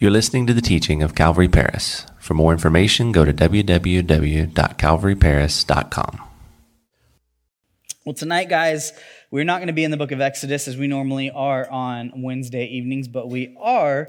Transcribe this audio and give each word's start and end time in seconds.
You're 0.00 0.10
listening 0.10 0.46
to 0.46 0.54
the 0.54 0.62
teaching 0.62 1.02
of 1.02 1.14
Calvary 1.14 1.46
Paris. 1.46 2.06
For 2.18 2.32
more 2.32 2.52
information, 2.52 3.12
go 3.12 3.26
to 3.26 3.34
www.calvaryparis.com. 3.34 6.20
Well, 8.06 8.14
tonight, 8.14 8.48
guys, 8.48 8.94
we're 9.30 9.44
not 9.44 9.58
going 9.58 9.66
to 9.66 9.74
be 9.74 9.84
in 9.84 9.90
the 9.90 9.98
book 9.98 10.10
of 10.10 10.22
Exodus 10.22 10.66
as 10.68 10.78
we 10.78 10.86
normally 10.86 11.30
are 11.30 11.70
on 11.70 12.12
Wednesday 12.16 12.64
evenings, 12.64 13.08
but 13.08 13.28
we 13.28 13.54
are 13.60 14.08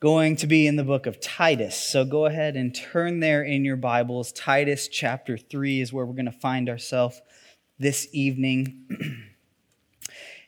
going 0.00 0.36
to 0.36 0.46
be 0.46 0.66
in 0.66 0.76
the 0.76 0.84
book 0.84 1.04
of 1.04 1.20
Titus. 1.20 1.76
So 1.76 2.06
go 2.06 2.24
ahead 2.24 2.56
and 2.56 2.74
turn 2.74 3.20
there 3.20 3.42
in 3.42 3.62
your 3.62 3.76
Bibles. 3.76 4.32
Titus 4.32 4.88
chapter 4.88 5.36
3 5.36 5.82
is 5.82 5.92
where 5.92 6.06
we're 6.06 6.14
going 6.14 6.24
to 6.24 6.32
find 6.32 6.70
ourselves 6.70 7.20
this 7.78 8.08
evening. 8.14 9.26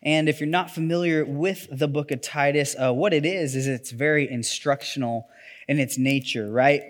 And 0.02 0.28
if 0.28 0.40
you're 0.40 0.48
not 0.48 0.70
familiar 0.70 1.24
with 1.24 1.66
the 1.70 1.88
book 1.88 2.10
of 2.10 2.20
Titus, 2.20 2.76
uh, 2.78 2.92
what 2.92 3.12
it 3.12 3.26
is, 3.26 3.56
is 3.56 3.66
it's 3.66 3.90
very 3.90 4.30
instructional 4.30 5.28
in 5.66 5.78
its 5.78 5.98
nature, 5.98 6.50
right? 6.50 6.82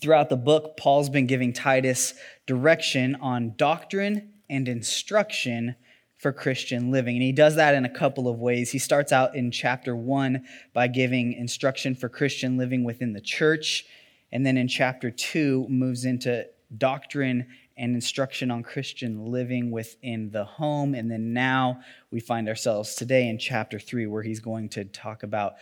Throughout 0.00 0.30
the 0.30 0.36
book, 0.36 0.76
Paul's 0.76 1.10
been 1.10 1.26
giving 1.26 1.52
Titus 1.52 2.14
direction 2.46 3.16
on 3.16 3.54
doctrine 3.56 4.32
and 4.48 4.66
instruction 4.66 5.76
for 6.18 6.32
Christian 6.32 6.90
living. 6.90 7.16
And 7.16 7.22
he 7.22 7.32
does 7.32 7.56
that 7.56 7.74
in 7.74 7.84
a 7.84 7.90
couple 7.90 8.28
of 8.28 8.38
ways. 8.38 8.70
He 8.70 8.78
starts 8.78 9.12
out 9.12 9.34
in 9.34 9.50
chapter 9.50 9.94
one 9.94 10.44
by 10.72 10.88
giving 10.88 11.32
instruction 11.32 11.94
for 11.94 12.08
Christian 12.08 12.56
living 12.56 12.84
within 12.84 13.12
the 13.12 13.20
church. 13.20 13.84
And 14.30 14.46
then 14.46 14.56
in 14.56 14.68
chapter 14.68 15.10
two, 15.10 15.66
moves 15.68 16.04
into 16.04 16.46
doctrine 16.78 17.48
and 17.76 17.94
instruction 17.94 18.50
on 18.50 18.62
Christian 18.62 19.26
living 19.26 19.70
within 19.70 20.30
the 20.30 20.44
home. 20.44 20.94
And 20.94 21.10
then 21.10 21.32
now 21.32 21.80
we 22.10 22.20
find 22.20 22.48
ourselves 22.48 22.94
today 22.94 23.28
in 23.28 23.38
chapter 23.38 23.78
three, 23.78 24.06
where 24.06 24.22
he's 24.22 24.40
going 24.40 24.68
to 24.70 24.84
talk 24.84 25.22
about 25.22 25.54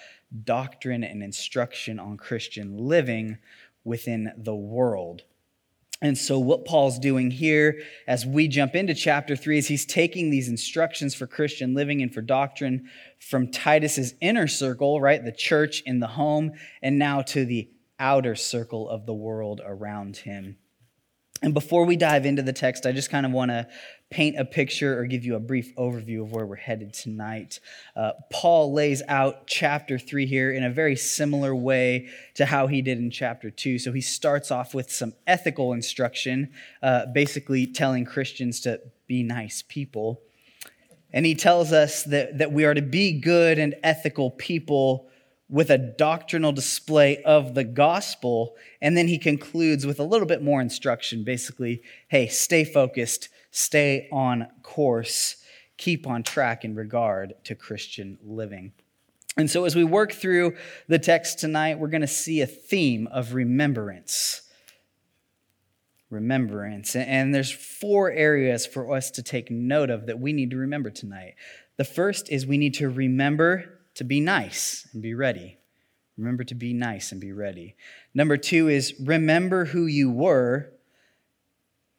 doctrine 0.44 1.04
and 1.04 1.22
instruction 1.22 1.98
on 1.98 2.16
Christian 2.16 2.76
living 2.76 3.38
within 3.84 4.32
the 4.36 4.54
world. 4.54 5.22
And 6.02 6.16
so, 6.16 6.38
what 6.38 6.64
Paul's 6.64 6.98
doing 6.98 7.30
here 7.30 7.82
as 8.06 8.24
we 8.24 8.48
jump 8.48 8.74
into 8.74 8.94
chapter 8.94 9.36
three 9.36 9.58
is 9.58 9.68
he's 9.68 9.84
taking 9.84 10.30
these 10.30 10.48
instructions 10.48 11.14
for 11.14 11.26
Christian 11.26 11.74
living 11.74 12.00
and 12.00 12.12
for 12.12 12.22
doctrine 12.22 12.88
from 13.18 13.50
Titus's 13.50 14.14
inner 14.20 14.48
circle, 14.48 15.00
right, 15.00 15.22
the 15.22 15.30
church 15.30 15.82
in 15.84 16.00
the 16.00 16.06
home, 16.06 16.52
and 16.80 16.98
now 16.98 17.20
to 17.22 17.44
the 17.44 17.68
outer 17.98 18.34
circle 18.34 18.88
of 18.88 19.04
the 19.04 19.12
world 19.12 19.60
around 19.62 20.16
him. 20.16 20.56
And 21.42 21.54
before 21.54 21.86
we 21.86 21.96
dive 21.96 22.26
into 22.26 22.42
the 22.42 22.52
text, 22.52 22.84
I 22.84 22.92
just 22.92 23.10
kind 23.10 23.24
of 23.24 23.32
want 23.32 23.50
to 23.50 23.66
paint 24.10 24.38
a 24.38 24.44
picture 24.44 24.98
or 24.98 25.06
give 25.06 25.24
you 25.24 25.36
a 25.36 25.40
brief 25.40 25.74
overview 25.76 26.22
of 26.22 26.32
where 26.32 26.44
we're 26.44 26.56
headed 26.56 26.92
tonight. 26.92 27.60
Uh, 27.96 28.12
Paul 28.30 28.74
lays 28.74 29.02
out 29.08 29.46
chapter 29.46 29.98
three 29.98 30.26
here 30.26 30.52
in 30.52 30.64
a 30.64 30.70
very 30.70 30.96
similar 30.96 31.54
way 31.54 32.08
to 32.34 32.44
how 32.44 32.66
he 32.66 32.82
did 32.82 32.98
in 32.98 33.10
chapter 33.10 33.50
two. 33.50 33.78
So 33.78 33.92
he 33.92 34.00
starts 34.00 34.50
off 34.50 34.74
with 34.74 34.90
some 34.90 35.14
ethical 35.26 35.72
instruction, 35.72 36.52
uh, 36.82 37.06
basically 37.06 37.66
telling 37.66 38.04
Christians 38.04 38.60
to 38.62 38.80
be 39.06 39.22
nice 39.22 39.62
people. 39.66 40.20
And 41.12 41.24
he 41.24 41.34
tells 41.34 41.72
us 41.72 42.04
that, 42.04 42.38
that 42.38 42.52
we 42.52 42.64
are 42.64 42.74
to 42.74 42.82
be 42.82 43.18
good 43.18 43.58
and 43.58 43.74
ethical 43.82 44.30
people 44.30 45.08
with 45.50 45.68
a 45.68 45.78
doctrinal 45.78 46.52
display 46.52 47.22
of 47.24 47.54
the 47.54 47.64
gospel. 47.64 48.54
And 48.80 48.96
then 48.96 49.08
he 49.08 49.18
concludes 49.18 49.84
with 49.84 49.98
a 49.98 50.04
little 50.04 50.26
bit 50.26 50.42
more 50.42 50.60
instruction 50.60 51.24
basically, 51.24 51.82
hey, 52.08 52.28
stay 52.28 52.64
focused, 52.64 53.28
stay 53.50 54.08
on 54.12 54.46
course, 54.62 55.36
keep 55.76 56.06
on 56.06 56.22
track 56.22 56.64
in 56.64 56.74
regard 56.76 57.34
to 57.44 57.54
Christian 57.56 58.16
living. 58.22 58.72
And 59.36 59.50
so, 59.50 59.64
as 59.64 59.76
we 59.76 59.84
work 59.84 60.12
through 60.12 60.56
the 60.88 60.98
text 60.98 61.38
tonight, 61.38 61.78
we're 61.78 61.88
going 61.88 62.00
to 62.00 62.06
see 62.06 62.40
a 62.40 62.46
theme 62.46 63.06
of 63.08 63.34
remembrance. 63.34 64.42
Remembrance. 66.10 66.96
And 66.96 67.32
there's 67.34 67.52
four 67.52 68.10
areas 68.10 68.66
for 68.66 68.94
us 68.94 69.10
to 69.12 69.22
take 69.22 69.50
note 69.50 69.90
of 69.90 70.06
that 70.06 70.18
we 70.18 70.32
need 70.32 70.50
to 70.50 70.56
remember 70.56 70.90
tonight. 70.90 71.34
The 71.76 71.84
first 71.84 72.28
is 72.30 72.44
we 72.44 72.58
need 72.58 72.74
to 72.74 72.90
remember 72.90 73.79
to 74.00 74.04
be 74.04 74.18
nice 74.18 74.88
and 74.94 75.02
be 75.02 75.12
ready. 75.12 75.58
Remember 76.16 76.42
to 76.44 76.54
be 76.54 76.72
nice 76.72 77.12
and 77.12 77.20
be 77.20 77.32
ready. 77.32 77.76
Number 78.14 78.38
two 78.38 78.66
is 78.66 78.94
remember 78.98 79.66
who 79.66 79.84
you 79.84 80.10
were. 80.10 80.72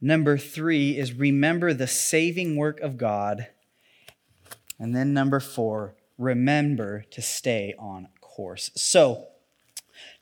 Number 0.02 0.36
three 0.36 0.98
is 0.98 1.14
remember 1.14 1.76
the 1.76 1.86
saving 1.86 2.56
work 2.56 2.80
of 2.80 2.98
God. 2.98 3.50
And 4.80 4.96
then 4.96 5.14
number 5.14 5.40
four, 5.40 5.94
remember 6.18 7.06
to 7.12 7.22
stay 7.22 7.76
on 7.78 8.08
course. 8.20 8.72
So, 8.74 9.28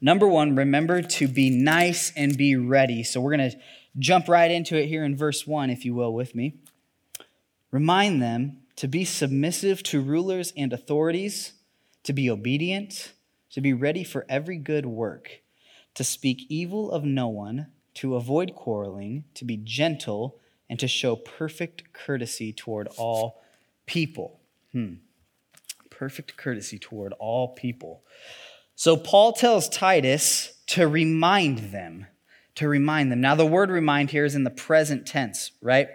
number 0.01 0.27
one, 0.27 0.57
remember 0.57 1.01
to 1.01 1.29
be 1.29 1.49
nice 1.49 2.11
and 2.13 2.37
be 2.37 2.57
ready. 2.57 3.03
So, 3.03 3.21
we're 3.21 3.37
going 3.37 3.51
to 3.51 3.57
jump 3.97 4.27
right 4.27 4.51
into 4.51 4.77
it 4.77 4.87
here 4.87 5.05
in 5.05 5.15
verse 5.15 5.47
one, 5.47 5.69
if 5.69 5.85
you 5.85 5.95
will, 5.95 6.13
with 6.13 6.35
me. 6.35 6.55
Remind 7.71 8.21
them 8.21 8.63
to 8.75 8.89
be 8.89 9.05
submissive 9.05 9.81
to 9.83 10.01
rulers 10.01 10.51
and 10.57 10.73
authorities 10.73 11.53
to 12.03 12.13
be 12.13 12.29
obedient, 12.29 13.13
to 13.51 13.61
be 13.61 13.73
ready 13.73 14.03
for 14.03 14.25
every 14.29 14.57
good 14.57 14.85
work, 14.85 15.41
to 15.95 16.03
speak 16.03 16.45
evil 16.49 16.91
of 16.91 17.03
no 17.03 17.27
one, 17.27 17.67
to 17.95 18.15
avoid 18.15 18.55
quarreling, 18.55 19.25
to 19.33 19.45
be 19.45 19.57
gentle, 19.57 20.39
and 20.69 20.79
to 20.79 20.87
show 20.87 21.15
perfect 21.15 21.91
courtesy 21.93 22.53
toward 22.53 22.87
all 22.97 23.41
people. 23.85 24.39
Hmm. 24.71 24.95
Perfect 25.89 26.37
courtesy 26.37 26.79
toward 26.79 27.13
all 27.13 27.49
people. 27.49 28.03
So 28.75 28.95
Paul 28.95 29.33
tells 29.33 29.67
Titus 29.67 30.53
to 30.67 30.87
remind 30.87 31.73
them, 31.73 32.05
to 32.55 32.69
remind 32.69 33.11
them. 33.11 33.19
Now, 33.19 33.35
the 33.35 33.45
word 33.45 33.69
remind 33.69 34.11
here 34.11 34.23
is 34.23 34.35
in 34.35 34.45
the 34.45 34.49
present 34.49 35.05
tense, 35.05 35.51
right? 35.61 35.89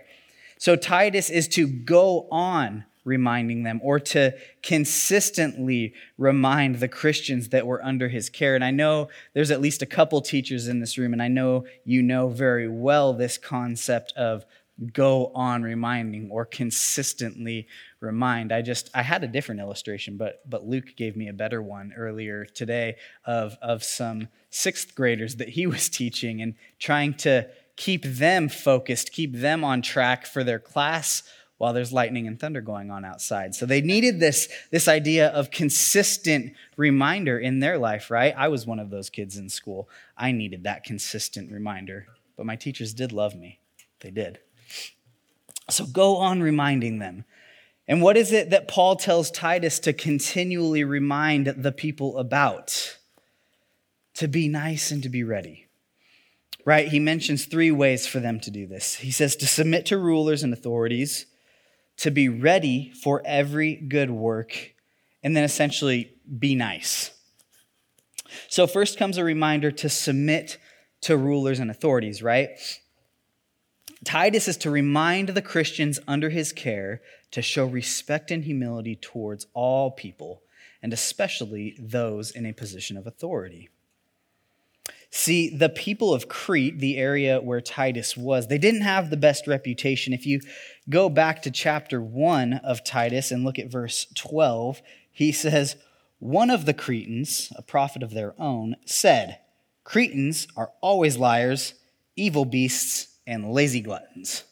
So 0.59 0.77
Titus 0.77 1.31
is 1.31 1.49
to 1.49 1.67
go 1.67 2.29
on 2.31 2.85
reminding 3.05 3.63
them 3.63 3.81
or 3.83 4.01
to 4.01 4.35
consistently 4.63 5.95
remind 6.19 6.77
the 6.77 6.89
Christians 6.89 7.51
that 7.51 7.67
were 7.67 7.85
under 7.85 8.09
his 8.09 8.31
care. 8.31 8.55
And 8.55 8.65
I 8.65 8.71
know 8.71 9.09
there's 9.35 9.51
at 9.51 9.61
least 9.61 9.83
a 9.83 9.87
couple 9.87 10.21
teachers 10.21 10.69
in 10.69 10.81
this 10.81 10.99
room, 10.99 11.13
and 11.13 11.23
I 11.23 11.29
know 11.29 11.67
you 11.85 12.03
know 12.03 12.29
very 12.29 12.69
well 12.69 13.13
this 13.13 13.39
concept 13.39 14.13
of 14.17 14.45
go 14.93 15.31
on 15.35 15.63
reminding 15.63 16.31
or 16.31 16.45
consistently 16.45 17.69
remind 18.01 18.51
i 18.51 18.61
just 18.61 18.91
i 18.93 19.03
had 19.03 19.23
a 19.23 19.29
different 19.29 19.61
illustration 19.61 20.17
but 20.17 20.43
but 20.51 20.67
luke 20.67 20.97
gave 20.97 21.17
me 21.17 21.29
a 21.29 21.33
better 21.33 21.63
one 21.63 21.93
earlier 21.97 22.45
today 22.45 22.97
of 23.25 23.57
of 23.63 23.85
some 23.85 24.27
sixth 24.51 24.95
graders 24.95 25.37
that 25.37 25.51
he 25.51 25.67
was 25.69 25.89
teaching 25.89 26.43
and 26.43 26.55
trying 26.81 27.15
to 27.15 27.49
keep 27.77 28.03
them 28.03 28.49
focused 28.49 29.13
keep 29.13 29.33
them 29.35 29.63
on 29.63 29.81
track 29.81 30.27
for 30.27 30.43
their 30.43 30.59
class 30.59 31.23
while 31.65 31.73
there's 31.73 31.95
lightning 31.95 32.27
and 32.27 32.39
thunder 32.39 32.61
going 32.61 32.91
on 32.91 33.07
outside. 33.07 33.55
So 33.55 33.65
they 33.65 33.81
needed 33.81 34.21
this, 34.21 34.51
this 34.71 34.87
idea 34.87 35.29
of 35.29 35.51
consistent 35.51 36.53
reminder 36.77 37.39
in 37.39 37.61
their 37.61 37.79
life, 37.79 38.11
right? 38.11 38.35
I 38.37 38.49
was 38.49 38.67
one 38.67 38.79
of 38.79 38.91
those 38.91 39.09
kids 39.09 39.39
in 39.39 39.49
school. 39.49 39.89
I 40.15 40.31
needed 40.33 40.65
that 40.65 40.85
consistent 40.85 41.51
reminder, 41.51 42.07
but 42.37 42.45
my 42.45 42.55
teachers 42.55 42.93
did 42.93 43.13
love 43.13 43.35
me. 43.35 43.61
They 44.01 44.11
did. 44.11 44.41
So 45.71 45.87
go 45.87 46.19
on 46.19 46.43
reminding 46.43 46.99
them. 46.99 47.25
And 47.89 48.03
what 48.03 48.19
is 48.19 48.31
it 48.31 48.51
that 48.51 48.69
Paul 48.69 48.97
tells 48.97 49.31
Titus 49.31 49.79
to 49.81 49.95
continually 49.95 50.85
remind 50.85 51.47
the 51.47 51.73
people 51.73 52.19
about? 52.19 52.99
To 54.17 54.29
be 54.29 54.49
nice 54.49 54.91
and 54.91 55.03
to 55.03 55.09
be 55.09 55.25
ready. 55.25 55.67
Right? 56.67 56.89
He 56.89 57.01
mentions 57.01 57.47
three 57.47 57.71
ways 57.71 58.07
for 58.07 58.21
them 58.21 58.39
to 58.41 58.51
do 58.51 58.67
this. 58.67 58.97
He 58.97 59.11
says 59.11 59.35
to 59.37 59.47
submit 59.47 59.87
to 59.87 59.97
rulers 59.97 60.43
and 60.43 60.53
authorities, 60.53 61.25
to 61.99 62.11
be 62.11 62.29
ready 62.29 62.93
for 63.03 63.23
every 63.25 63.77
good 63.77 64.11
work, 64.11 64.75
and 65.23 65.37
then 65.37 65.45
essentially 65.45 66.13
be 66.39 66.55
nice. 66.55 67.13
So, 68.49 68.67
first 68.67 68.99
comes 68.99 69.17
a 69.17 69.25
reminder 69.25 69.71
to 69.71 69.89
submit 69.89 70.59
to 71.03 71.17
rulers 71.17 71.61
and 71.61 71.71
authorities, 71.71 72.23
right? 72.23 72.59
Titus 74.05 74.49
is 74.49 74.57
to 74.59 74.71
remind 74.71 75.31
the 75.31 75.43
Christians 75.43 75.99
under 76.07 76.31
his 76.31 76.53
care 76.53 77.01
to 77.31 77.43
show 77.43 77.67
respect 77.67 78.31
and 78.31 78.45
humility 78.45 78.97
towards 78.97 79.47
all 79.55 79.91
people, 79.91 80.43
and 80.83 80.93
especially 80.93 81.77
those 81.79 82.31
in 82.31 82.47
a 82.47 82.53
position 82.53 82.97
of 82.97 83.07
authority. 83.07 83.71
See, 85.17 85.49
the 85.49 85.69
people 85.69 86.13
of 86.13 86.29
Crete, 86.29 86.81
the 86.81 86.97
area 86.97 87.41
where 87.41 87.61
Titus 87.61 88.17
was, 88.17 88.49
they 88.49 88.59
didn't 88.59 88.81
have 88.81 89.11
the 89.11 89.17
best 89.17 89.47
reputation. 89.47 90.13
If 90.13 90.27
you 90.27 90.41
go 90.91 91.09
back 91.09 91.43
to 91.43 91.53
chapter 91.53 92.03
1 92.03 92.55
of 92.55 92.83
Titus 92.83 93.31
and 93.31 93.45
look 93.45 93.57
at 93.57 93.71
verse 93.71 94.09
12, 94.17 94.83
he 95.13 95.31
says, 95.31 95.77
One 96.19 96.51
of 96.51 96.67
the 96.67 96.75
Cretans, 96.75 97.53
a 97.55 97.63
prophet 97.63 98.03
of 98.03 98.11
their 98.11 98.35
own, 98.41 98.75
said, 98.87 99.39
Cretans 99.85 100.49
are 100.57 100.73
always 100.81 101.17
liars, 101.17 101.75
evil 102.17 102.45
beasts, 102.45 103.17
and 103.25 103.53
lazy 103.53 103.83
gluttons. 103.83 104.43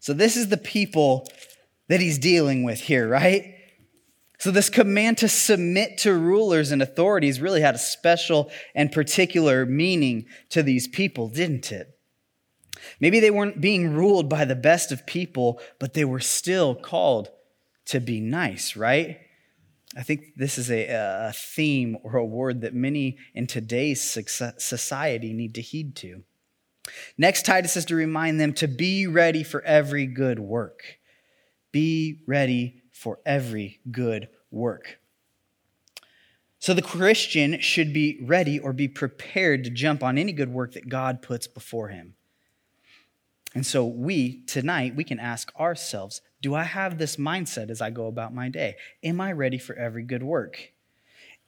So 0.00 0.14
this 0.14 0.38
is 0.38 0.48
the 0.48 0.56
people 0.56 1.30
that 1.88 2.00
he's 2.00 2.18
dealing 2.18 2.62
with 2.62 2.80
here, 2.80 3.06
right? 3.06 3.57
So, 4.38 4.52
this 4.52 4.70
command 4.70 5.18
to 5.18 5.28
submit 5.28 5.98
to 5.98 6.14
rulers 6.14 6.70
and 6.70 6.80
authorities 6.80 7.40
really 7.40 7.60
had 7.60 7.74
a 7.74 7.78
special 7.78 8.50
and 8.74 8.92
particular 8.92 9.66
meaning 9.66 10.26
to 10.50 10.62
these 10.62 10.86
people, 10.86 11.28
didn't 11.28 11.72
it? 11.72 11.98
Maybe 13.00 13.18
they 13.18 13.32
weren't 13.32 13.60
being 13.60 13.94
ruled 13.94 14.28
by 14.28 14.44
the 14.44 14.54
best 14.54 14.92
of 14.92 15.06
people, 15.06 15.60
but 15.80 15.94
they 15.94 16.04
were 16.04 16.20
still 16.20 16.76
called 16.76 17.30
to 17.86 17.98
be 17.98 18.20
nice, 18.20 18.76
right? 18.76 19.18
I 19.96 20.02
think 20.02 20.34
this 20.36 20.58
is 20.58 20.70
a, 20.70 20.86
a 20.86 21.32
theme 21.34 21.96
or 22.04 22.16
a 22.16 22.24
word 22.24 22.60
that 22.60 22.74
many 22.74 23.18
in 23.34 23.48
today's 23.48 24.00
society 24.00 25.32
need 25.32 25.54
to 25.56 25.62
heed 25.62 25.96
to. 25.96 26.22
Next, 27.16 27.44
Titus 27.44 27.76
is 27.76 27.86
to 27.86 27.96
remind 27.96 28.40
them 28.40 28.52
to 28.54 28.68
be 28.68 29.06
ready 29.06 29.42
for 29.42 29.62
every 29.62 30.06
good 30.06 30.38
work. 30.38 30.82
Be 31.72 32.22
ready 32.26 32.82
for 32.98 33.20
every 33.24 33.78
good 33.92 34.28
work. 34.50 34.98
So 36.58 36.74
the 36.74 36.82
Christian 36.82 37.60
should 37.60 37.92
be 37.92 38.18
ready 38.20 38.58
or 38.58 38.72
be 38.72 38.88
prepared 38.88 39.62
to 39.62 39.70
jump 39.70 40.02
on 40.02 40.18
any 40.18 40.32
good 40.32 40.52
work 40.52 40.72
that 40.72 40.88
God 40.88 41.22
puts 41.22 41.46
before 41.46 41.90
him. 41.90 42.14
And 43.54 43.64
so 43.64 43.86
we, 43.86 44.42
tonight, 44.46 44.96
we 44.96 45.04
can 45.04 45.20
ask 45.20 45.54
ourselves 45.58 46.20
do 46.42 46.54
I 46.54 46.64
have 46.64 46.98
this 46.98 47.16
mindset 47.16 47.70
as 47.70 47.80
I 47.80 47.90
go 47.90 48.06
about 48.06 48.34
my 48.34 48.48
day? 48.48 48.76
Am 49.02 49.20
I 49.20 49.32
ready 49.32 49.58
for 49.58 49.74
every 49.76 50.02
good 50.02 50.22
work? 50.22 50.72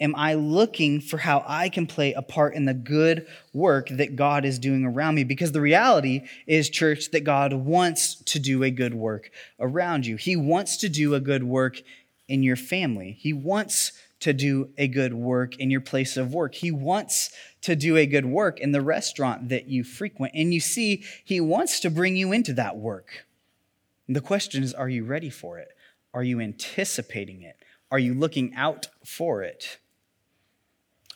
Am 0.00 0.14
I 0.16 0.32
looking 0.34 1.00
for 1.00 1.18
how 1.18 1.44
I 1.46 1.68
can 1.68 1.86
play 1.86 2.14
a 2.14 2.22
part 2.22 2.54
in 2.54 2.64
the 2.64 2.72
good 2.72 3.26
work 3.52 3.88
that 3.90 4.16
God 4.16 4.46
is 4.46 4.58
doing 4.58 4.84
around 4.84 5.14
me? 5.14 5.24
Because 5.24 5.52
the 5.52 5.60
reality 5.60 6.22
is, 6.46 6.70
church, 6.70 7.10
that 7.10 7.24
God 7.24 7.52
wants 7.52 8.16
to 8.24 8.38
do 8.38 8.62
a 8.62 8.70
good 8.70 8.94
work 8.94 9.30
around 9.58 10.06
you. 10.06 10.16
He 10.16 10.36
wants 10.36 10.78
to 10.78 10.88
do 10.88 11.14
a 11.14 11.20
good 11.20 11.44
work 11.44 11.82
in 12.28 12.42
your 12.42 12.56
family. 12.56 13.18
He 13.20 13.34
wants 13.34 13.92
to 14.20 14.32
do 14.32 14.70
a 14.78 14.88
good 14.88 15.12
work 15.12 15.56
in 15.58 15.70
your 15.70 15.80
place 15.80 16.16
of 16.16 16.32
work. 16.32 16.54
He 16.54 16.70
wants 16.70 17.30
to 17.62 17.76
do 17.76 17.96
a 17.96 18.06
good 18.06 18.26
work 18.26 18.58
in 18.58 18.72
the 18.72 18.82
restaurant 18.82 19.50
that 19.50 19.68
you 19.68 19.84
frequent. 19.84 20.32
And 20.34 20.54
you 20.54 20.60
see, 20.60 21.04
He 21.24 21.40
wants 21.40 21.80
to 21.80 21.90
bring 21.90 22.16
you 22.16 22.32
into 22.32 22.54
that 22.54 22.76
work. 22.76 23.26
And 24.06 24.16
the 24.16 24.20
question 24.22 24.62
is 24.62 24.72
are 24.72 24.88
you 24.88 25.04
ready 25.04 25.30
for 25.30 25.58
it? 25.58 25.68
Are 26.14 26.24
you 26.24 26.40
anticipating 26.40 27.42
it? 27.42 27.56
Are 27.90 27.98
you 27.98 28.14
looking 28.14 28.54
out 28.54 28.88
for 29.04 29.42
it? 29.42 29.78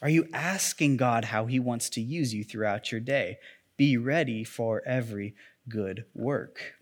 Are 0.04 0.10
you 0.10 0.28
asking 0.34 0.98
God 0.98 1.24
how 1.24 1.46
He 1.46 1.58
wants 1.58 1.88
to 1.90 2.00
use 2.02 2.34
you 2.34 2.44
throughout 2.44 2.92
your 2.92 3.00
day? 3.00 3.38
Be 3.78 3.96
ready 3.96 4.44
for 4.44 4.82
every 4.84 5.34
good 5.66 6.04
work. 6.12 6.74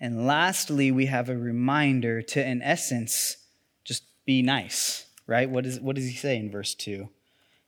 And 0.00 0.26
lastly, 0.26 0.90
we 0.90 1.06
have 1.06 1.28
a 1.28 1.36
reminder 1.36 2.22
to, 2.22 2.42
in 2.42 2.62
essence, 2.62 3.36
just 3.84 4.04
be 4.24 4.40
nice, 4.40 5.04
right? 5.26 5.50
What, 5.50 5.66
is, 5.66 5.78
what 5.78 5.94
does 5.94 6.06
he 6.06 6.16
say 6.16 6.38
in 6.38 6.50
verse 6.50 6.74
2? 6.74 7.10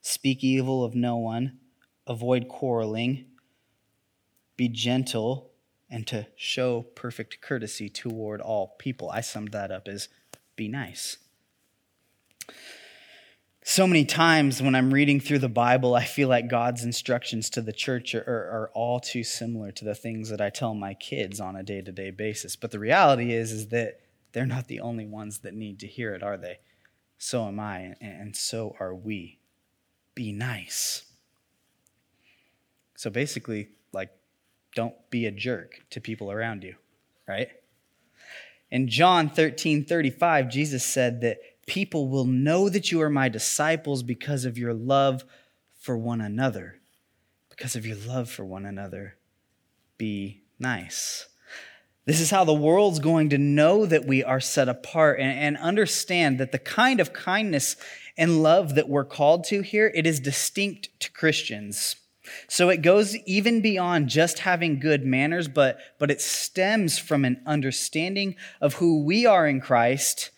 Speak 0.00 0.43
evil 0.43 0.82
of 0.82 0.94
no 0.94 1.19
one, 1.19 1.58
avoid 2.06 2.49
quarreling, 2.49 3.26
be 4.56 4.67
gentle, 4.67 5.50
and 5.90 6.06
to 6.06 6.26
show 6.37 6.81
perfect 6.81 7.43
courtesy 7.43 7.90
toward 7.90 8.40
all 8.40 8.76
people. 8.79 9.11
I 9.11 9.20
summed 9.20 9.52
that 9.52 9.70
up 9.70 9.88
as 9.88 10.08
be 10.56 10.69
nice. 10.69 11.19
So 13.64 13.86
many 13.86 14.04
times 14.04 14.60
when 14.60 14.74
I'm 14.74 14.92
reading 14.92 15.20
through 15.20 15.38
the 15.38 15.48
Bible, 15.48 15.94
I 15.94 16.04
feel 16.04 16.28
like 16.28 16.48
God's 16.48 16.82
instructions 16.82 17.48
to 17.50 17.60
the 17.60 17.72
church 17.72 18.12
are, 18.12 18.24
are, 18.26 18.62
are 18.62 18.70
all 18.74 18.98
too 18.98 19.22
similar 19.22 19.70
to 19.72 19.84
the 19.84 19.94
things 19.94 20.30
that 20.30 20.40
I 20.40 20.50
tell 20.50 20.74
my 20.74 20.94
kids 20.94 21.38
on 21.38 21.54
a 21.54 21.62
day 21.62 21.80
to 21.80 21.92
day 21.92 22.10
basis. 22.10 22.56
But 22.56 22.72
the 22.72 22.80
reality 22.80 23.32
is, 23.32 23.52
is 23.52 23.68
that 23.68 24.00
they're 24.32 24.46
not 24.46 24.66
the 24.66 24.80
only 24.80 25.06
ones 25.06 25.38
that 25.40 25.54
need 25.54 25.78
to 25.80 25.86
hear 25.86 26.12
it, 26.12 26.24
are 26.24 26.36
they? 26.36 26.58
So 27.18 27.46
am 27.46 27.60
I, 27.60 27.94
and 28.00 28.34
so 28.34 28.74
are 28.80 28.94
we. 28.94 29.38
Be 30.16 30.32
nice. 30.32 31.04
So 32.96 33.10
basically, 33.10 33.68
like, 33.92 34.10
don't 34.74 34.94
be 35.08 35.26
a 35.26 35.30
jerk 35.30 35.84
to 35.90 36.00
people 36.00 36.32
around 36.32 36.64
you, 36.64 36.74
right? 37.28 37.48
In 38.72 38.88
John 38.88 39.30
13 39.30 39.84
35, 39.84 40.50
Jesus 40.50 40.84
said 40.84 41.20
that 41.20 41.38
people 41.66 42.08
will 42.08 42.24
know 42.24 42.68
that 42.68 42.90
you 42.90 43.00
are 43.00 43.10
my 43.10 43.28
disciples 43.28 44.02
because 44.02 44.44
of 44.44 44.58
your 44.58 44.74
love 44.74 45.24
for 45.78 45.96
one 45.96 46.20
another. 46.20 46.80
Because 47.48 47.76
of 47.76 47.86
your 47.86 47.96
love 47.96 48.30
for 48.30 48.44
one 48.44 48.64
another. 48.64 49.16
Be 49.98 50.42
nice. 50.58 51.26
This 52.04 52.20
is 52.20 52.30
how 52.30 52.44
the 52.44 52.52
world's 52.52 52.98
going 52.98 53.28
to 53.30 53.38
know 53.38 53.86
that 53.86 54.06
we 54.06 54.24
are 54.24 54.40
set 54.40 54.68
apart 54.68 55.20
and, 55.20 55.38
and, 55.38 55.56
understand 55.56 56.38
that 56.38 56.50
the 56.50 56.58
kind 56.58 56.98
of 56.98 57.12
kindness 57.12 57.76
and 58.16 58.42
love 58.42 58.74
that 58.74 58.88
we're 58.88 59.04
called 59.04 59.44
to 59.44 59.60
here, 59.60 59.92
it 59.94 60.04
is 60.04 60.18
distinct 60.18 60.88
to 60.98 61.12
Christians. 61.12 61.94
So 62.48 62.70
it 62.70 62.82
goes 62.82 63.16
even 63.18 63.60
beyond 63.60 64.08
just 64.08 64.40
having 64.40 64.80
good 64.80 65.04
manners, 65.04 65.46
but, 65.46 65.78
but 65.98 66.10
it 66.10 66.20
stems 66.20 66.98
from 66.98 67.24
an 67.24 67.40
understanding 67.46 68.34
of 68.60 68.74
who 68.74 69.04
we 69.04 69.24
are 69.24 69.46
in 69.46 69.60
Christ 69.60 70.30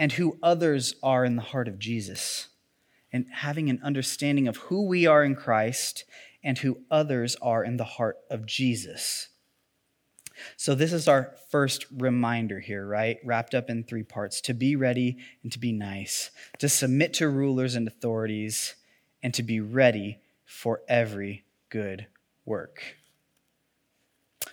and 0.00 0.12
who 0.12 0.38
others 0.42 0.94
are 1.02 1.26
in 1.26 1.36
the 1.36 1.42
heart 1.42 1.68
of 1.68 1.78
Jesus, 1.78 2.48
and 3.12 3.26
having 3.30 3.68
an 3.68 3.78
understanding 3.84 4.48
of 4.48 4.56
who 4.56 4.86
we 4.86 5.06
are 5.06 5.22
in 5.22 5.36
Christ 5.36 6.04
and 6.42 6.56
who 6.56 6.78
others 6.90 7.36
are 7.42 7.62
in 7.62 7.76
the 7.76 7.84
heart 7.84 8.16
of 8.30 8.46
Jesus. 8.46 9.28
So, 10.56 10.74
this 10.74 10.94
is 10.94 11.06
our 11.06 11.34
first 11.50 11.84
reminder 11.90 12.60
here, 12.60 12.86
right? 12.86 13.18
Wrapped 13.22 13.54
up 13.54 13.68
in 13.68 13.84
three 13.84 14.02
parts 14.02 14.40
to 14.42 14.54
be 14.54 14.74
ready 14.74 15.18
and 15.42 15.52
to 15.52 15.58
be 15.58 15.70
nice, 15.70 16.30
to 16.60 16.68
submit 16.70 17.12
to 17.14 17.28
rulers 17.28 17.74
and 17.74 17.86
authorities, 17.86 18.76
and 19.22 19.34
to 19.34 19.42
be 19.42 19.60
ready 19.60 20.20
for 20.46 20.80
every 20.88 21.44
good 21.68 22.06
work. 22.46 22.99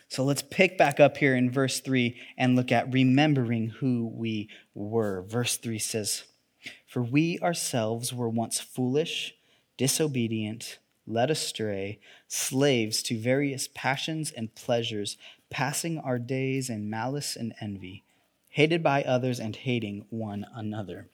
So 0.10 0.24
let's 0.24 0.42
pick 0.42 0.78
back 0.78 1.00
up 1.00 1.18
here 1.18 1.36
in 1.36 1.52
verse 1.52 1.80
3 1.80 2.20
and 2.38 2.56
look 2.56 2.72
at 2.72 2.92
remembering 2.92 3.70
who 3.70 4.08
we 4.08 4.50
were. 4.74 5.22
Verse 5.24 5.58
3 5.58 5.78
says, 5.80 6.24
For 6.86 7.04
we 7.04 7.40
ourselves 7.40 8.14
were 8.14 8.30
once 8.30 8.60
foolish, 8.60 9.36
disobedient, 9.76 10.80
led 11.06 11.30
astray, 11.30 12.00
slaves 12.28 13.04
to 13.04 13.18
various 13.18 13.68
passions 13.74 14.32
and 14.32 14.56
pleasures, 14.56 15.18
passing 15.50 15.98
our 16.00 16.20
days 16.20 16.70
in 16.70 16.90
malice 16.90 17.36
and 17.36 17.54
envy, 17.62 18.04
hated 18.50 18.82
by 18.82 19.04
others 19.04 19.40
and 19.40 19.56
hating 19.56 20.06
one 20.10 20.46
another. 20.56 21.10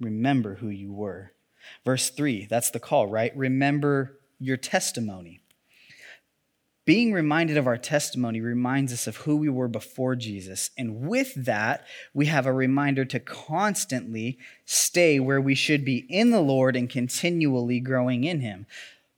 Remember 0.00 0.56
who 0.56 0.68
you 0.68 0.92
were. 0.92 1.32
Verse 1.84 2.10
3, 2.10 2.46
that's 2.46 2.70
the 2.70 2.80
call, 2.80 3.06
right? 3.06 3.34
Remember 3.36 4.18
your 4.38 4.56
testimony. 4.56 5.40
Being 6.84 7.14
reminded 7.14 7.56
of 7.56 7.66
our 7.66 7.78
testimony 7.78 8.40
reminds 8.40 8.92
us 8.92 9.06
of 9.06 9.16
who 9.18 9.36
we 9.36 9.48
were 9.48 9.68
before 9.68 10.14
Jesus. 10.16 10.70
And 10.76 11.08
with 11.08 11.32
that, 11.34 11.86
we 12.12 12.26
have 12.26 12.44
a 12.44 12.52
reminder 12.52 13.06
to 13.06 13.20
constantly 13.20 14.38
stay 14.66 15.18
where 15.18 15.40
we 15.40 15.54
should 15.54 15.84
be 15.84 16.04
in 16.10 16.30
the 16.30 16.42
Lord 16.42 16.76
and 16.76 16.90
continually 16.90 17.80
growing 17.80 18.24
in 18.24 18.40
Him. 18.40 18.66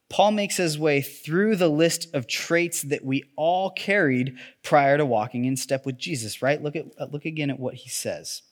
Paul 0.08 0.30
makes 0.30 0.56
his 0.56 0.78
way 0.78 1.00
through 1.00 1.56
the 1.56 1.68
list 1.68 2.14
of 2.14 2.28
traits 2.28 2.82
that 2.82 3.04
we 3.04 3.24
all 3.34 3.70
carried 3.70 4.36
prior 4.62 4.96
to 4.96 5.04
walking 5.04 5.46
in 5.46 5.56
step 5.56 5.84
with 5.84 5.98
Jesus, 5.98 6.40
right? 6.40 6.62
Look, 6.62 6.76
at, 6.76 7.12
look 7.12 7.24
again 7.24 7.50
at 7.50 7.58
what 7.58 7.74
he 7.74 7.88
says. 7.88 8.42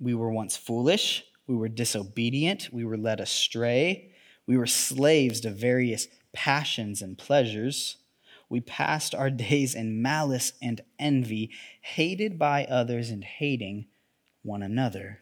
We 0.00 0.14
were 0.14 0.32
once 0.32 0.56
foolish, 0.56 1.24
we 1.46 1.54
were 1.54 1.68
disobedient, 1.68 2.70
we 2.72 2.84
were 2.84 2.96
led 2.96 3.20
astray. 3.20 4.10
We 4.46 4.58
were 4.58 4.66
slaves 4.66 5.40
to 5.40 5.50
various 5.50 6.06
passions 6.34 7.00
and 7.00 7.16
pleasures. 7.16 7.96
We 8.48 8.60
passed 8.60 9.14
our 9.14 9.30
days 9.48 9.74
in 9.74 10.02
malice 10.02 10.52
and 10.60 10.80
envy, 10.98 11.50
hated 11.80 12.38
by 12.38 12.64
others 12.66 13.10
and 13.10 13.24
hating 13.24 13.86
one 14.42 14.62
another. 14.62 15.20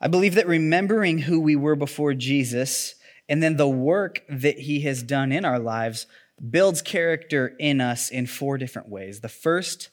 I 0.00 0.08
believe 0.08 0.34
that 0.34 0.46
remembering 0.46 1.18
who 1.18 1.40
we 1.40 1.56
were 1.56 1.76
before 1.76 2.14
Jesus 2.14 2.94
and 3.28 3.42
then 3.42 3.56
the 3.56 3.68
work 3.68 4.22
that 4.28 4.58
he 4.58 4.80
has 4.80 5.02
done 5.02 5.32
in 5.32 5.44
our 5.44 5.58
lives 5.58 6.06
builds 6.50 6.82
character 6.82 7.54
in 7.58 7.80
us 7.80 8.10
in 8.10 8.26
four 8.26 8.58
different 8.58 8.88
ways. 8.88 9.20
The 9.20 9.28
first 9.28 9.88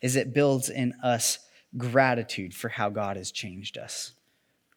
is 0.00 0.16
it 0.16 0.34
builds 0.34 0.68
in 0.68 0.94
us 1.02 1.38
gratitude 1.76 2.54
for 2.54 2.68
how 2.68 2.88
God 2.90 3.16
has 3.16 3.30
changed 3.30 3.78
us 3.78 4.13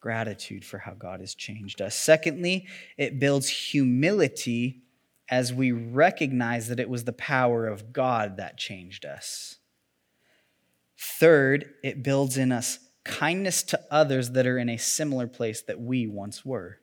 gratitude 0.08 0.64
for 0.64 0.78
how 0.78 0.94
God 0.94 1.20
has 1.20 1.36
changed 1.36 1.82
us. 1.82 1.94
Secondly, 1.94 2.66
it 2.96 3.20
builds 3.20 3.50
humility 3.50 4.84
as 5.28 5.54
we 5.54 5.74
recognize 5.74 6.70
that 6.70 6.80
it 6.80 6.88
was 6.88 7.04
the 7.04 7.12
power 7.12 7.68
of 7.68 7.92
God 7.92 8.38
that 8.38 8.58
changed 8.58 9.04
us. 9.04 9.58
Third, 10.98 11.74
it 11.84 12.04
builds 12.04 12.38
in 12.38 12.54
us 12.54 12.80
kindness 13.04 13.64
to 13.64 13.82
others 13.92 14.32
that 14.32 14.48
are 14.48 14.58
in 14.58 14.70
a 14.70 14.78
similar 14.78 15.28
place 15.28 15.62
that 15.64 15.82
we 15.82 16.08
once 16.08 16.46
were. 16.46 16.78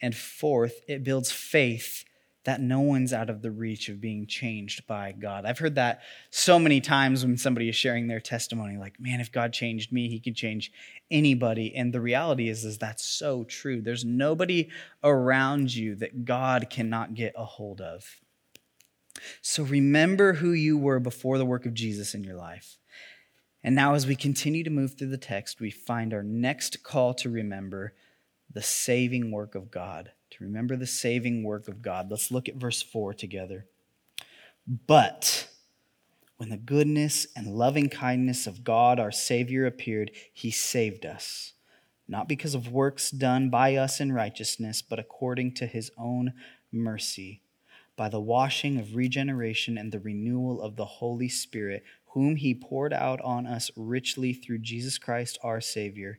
And 0.00 0.14
fourth, 0.14 0.80
it 0.86 1.02
builds 1.02 1.32
faith 1.32 2.04
that 2.44 2.60
no 2.60 2.80
one's 2.80 3.12
out 3.12 3.30
of 3.30 3.42
the 3.42 3.50
reach 3.50 3.88
of 3.88 4.00
being 4.00 4.26
changed 4.26 4.86
by 4.86 5.12
God. 5.12 5.44
I've 5.44 5.58
heard 5.58 5.76
that 5.76 6.00
so 6.30 6.58
many 6.58 6.80
times 6.80 7.24
when 7.24 7.36
somebody 7.36 7.68
is 7.68 7.76
sharing 7.76 8.08
their 8.08 8.20
testimony 8.20 8.76
like, 8.76 8.98
"Man, 8.98 9.20
if 9.20 9.30
God 9.30 9.52
changed 9.52 9.92
me, 9.92 10.08
he 10.08 10.18
could 10.18 10.34
change 10.34 10.72
anybody." 11.10 11.74
And 11.74 11.92
the 11.92 12.00
reality 12.00 12.48
is 12.48 12.64
is 12.64 12.78
that's 12.78 13.04
so 13.04 13.44
true. 13.44 13.80
There's 13.80 14.04
nobody 14.04 14.68
around 15.04 15.74
you 15.74 15.94
that 15.96 16.24
God 16.24 16.68
cannot 16.68 17.14
get 17.14 17.34
a 17.36 17.44
hold 17.44 17.80
of. 17.80 18.20
So 19.40 19.62
remember 19.62 20.34
who 20.34 20.52
you 20.52 20.76
were 20.76 20.98
before 20.98 21.38
the 21.38 21.46
work 21.46 21.66
of 21.66 21.74
Jesus 21.74 22.14
in 22.14 22.24
your 22.24 22.36
life. 22.36 22.78
And 23.62 23.76
now, 23.76 23.94
as 23.94 24.06
we 24.06 24.16
continue 24.16 24.64
to 24.64 24.70
move 24.70 24.94
through 24.94 25.10
the 25.10 25.18
text, 25.18 25.60
we 25.60 25.70
find 25.70 26.12
our 26.12 26.24
next 26.24 26.82
call 26.82 27.14
to 27.14 27.30
remember 27.30 27.94
the 28.50 28.62
saving 28.62 29.30
work 29.30 29.54
of 29.54 29.70
God 29.70 30.12
remember 30.42 30.76
the 30.76 30.86
saving 30.86 31.44
work 31.44 31.68
of 31.68 31.82
God. 31.82 32.10
Let's 32.10 32.30
look 32.30 32.48
at 32.48 32.56
verse 32.56 32.82
4 32.82 33.14
together. 33.14 33.66
But 34.66 35.48
when 36.36 36.48
the 36.48 36.56
goodness 36.56 37.26
and 37.36 37.54
loving 37.54 37.88
kindness 37.88 38.46
of 38.46 38.64
God 38.64 38.98
our 38.98 39.12
Savior 39.12 39.66
appeared, 39.66 40.10
he 40.32 40.50
saved 40.50 41.06
us, 41.06 41.52
not 42.08 42.28
because 42.28 42.54
of 42.54 42.72
works 42.72 43.10
done 43.10 43.48
by 43.50 43.76
us 43.76 44.00
in 44.00 44.12
righteousness, 44.12 44.82
but 44.82 44.98
according 44.98 45.54
to 45.54 45.66
his 45.66 45.90
own 45.96 46.32
mercy, 46.72 47.42
by 47.96 48.08
the 48.08 48.20
washing 48.20 48.78
of 48.78 48.96
regeneration 48.96 49.78
and 49.78 49.92
the 49.92 50.00
renewal 50.00 50.60
of 50.60 50.76
the 50.76 50.84
Holy 50.84 51.28
Spirit, 51.28 51.84
whom 52.06 52.36
he 52.36 52.54
poured 52.54 52.92
out 52.92 53.20
on 53.20 53.46
us 53.46 53.70
richly 53.76 54.32
through 54.32 54.58
Jesus 54.58 54.98
Christ 54.98 55.38
our 55.42 55.60
Savior 55.60 56.18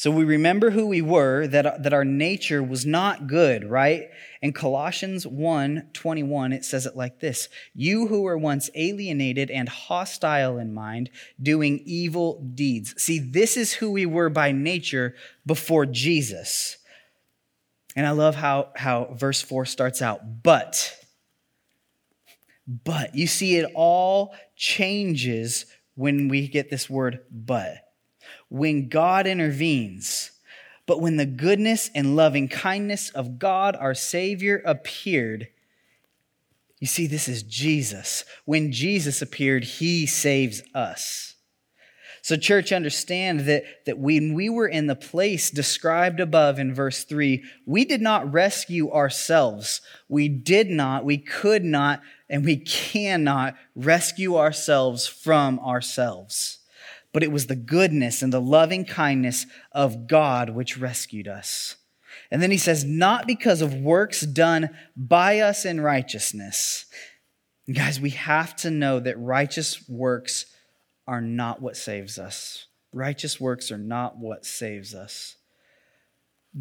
So 0.00 0.10
we 0.10 0.24
remember 0.24 0.70
who 0.70 0.86
we 0.86 1.02
were, 1.02 1.46
that, 1.48 1.82
that 1.82 1.92
our 1.92 2.06
nature 2.06 2.62
was 2.62 2.86
not 2.86 3.26
good, 3.26 3.68
right? 3.68 4.08
In 4.40 4.54
Colossians 4.54 5.26
1 5.26 5.90
21, 5.92 6.54
it 6.54 6.64
says 6.64 6.86
it 6.86 6.96
like 6.96 7.20
this 7.20 7.50
You 7.74 8.06
who 8.06 8.22
were 8.22 8.38
once 8.38 8.70
alienated 8.74 9.50
and 9.50 9.68
hostile 9.68 10.56
in 10.56 10.72
mind, 10.72 11.10
doing 11.42 11.82
evil 11.84 12.40
deeds. 12.54 12.94
See, 12.96 13.18
this 13.18 13.58
is 13.58 13.74
who 13.74 13.90
we 13.90 14.06
were 14.06 14.30
by 14.30 14.52
nature 14.52 15.14
before 15.44 15.84
Jesus. 15.84 16.78
And 17.94 18.06
I 18.06 18.12
love 18.12 18.36
how, 18.36 18.70
how 18.76 19.12
verse 19.12 19.42
4 19.42 19.66
starts 19.66 20.00
out, 20.00 20.42
but. 20.42 20.96
But. 22.66 23.14
You 23.14 23.26
see, 23.26 23.58
it 23.58 23.70
all 23.74 24.34
changes 24.56 25.66
when 25.94 26.28
we 26.28 26.48
get 26.48 26.70
this 26.70 26.88
word 26.88 27.20
but 27.30 27.89
when 28.50 28.88
God 28.88 29.26
intervenes. 29.26 30.32
But 30.86 31.00
when 31.00 31.16
the 31.16 31.26
goodness 31.26 31.88
and 31.94 32.16
loving 32.16 32.48
kindness 32.48 33.10
of 33.10 33.38
God, 33.38 33.76
our 33.76 33.94
Savior, 33.94 34.60
appeared, 34.66 35.48
you 36.80 36.86
see, 36.86 37.06
this 37.06 37.28
is 37.28 37.42
Jesus. 37.42 38.24
When 38.44 38.72
Jesus 38.72 39.22
appeared, 39.22 39.64
he 39.64 40.06
saves 40.06 40.62
us. 40.74 41.34
So, 42.22 42.36
church, 42.36 42.72
understand 42.72 43.40
that, 43.40 43.62
that 43.86 43.98
when 43.98 44.34
we 44.34 44.50
were 44.50 44.68
in 44.68 44.88
the 44.88 44.96
place 44.96 45.50
described 45.50 46.20
above 46.20 46.58
in 46.58 46.74
verse 46.74 47.04
3, 47.04 47.42
we 47.66 47.84
did 47.84 48.02
not 48.02 48.30
rescue 48.30 48.90
ourselves. 48.90 49.80
We 50.08 50.28
did 50.28 50.68
not, 50.70 51.04
we 51.04 51.16
could 51.18 51.64
not, 51.64 52.02
and 52.28 52.44
we 52.44 52.56
cannot 52.56 53.54
rescue 53.74 54.36
ourselves 54.36 55.06
from 55.06 55.58
ourselves 55.60 56.59
but 57.12 57.22
it 57.22 57.32
was 57.32 57.46
the 57.46 57.56
goodness 57.56 58.22
and 58.22 58.32
the 58.32 58.40
loving 58.40 58.84
kindness 58.84 59.46
of 59.72 60.06
God 60.06 60.50
which 60.50 60.78
rescued 60.78 61.28
us. 61.28 61.76
And 62.30 62.40
then 62.42 62.50
he 62.50 62.58
says, 62.58 62.84
not 62.84 63.26
because 63.26 63.60
of 63.60 63.74
works 63.74 64.20
done 64.20 64.70
by 64.96 65.40
us 65.40 65.64
in 65.64 65.80
righteousness. 65.80 66.86
And 67.66 67.74
guys, 67.76 68.00
we 68.00 68.10
have 68.10 68.54
to 68.56 68.70
know 68.70 69.00
that 69.00 69.18
righteous 69.18 69.88
works 69.88 70.46
are 71.06 71.20
not 71.20 71.60
what 71.60 71.76
saves 71.76 72.18
us. 72.18 72.66
Righteous 72.92 73.40
works 73.40 73.70
are 73.70 73.78
not 73.78 74.16
what 74.16 74.44
saves 74.44 74.94
us. 74.94 75.36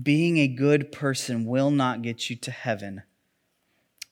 Being 0.04 0.38
a 0.38 0.48
good 0.48 0.92
person 0.92 1.46
will 1.46 1.72
not 1.72 2.04
get 2.04 2.30
you 2.30 2.36
to 2.38 2.52
heaven, 2.52 3.04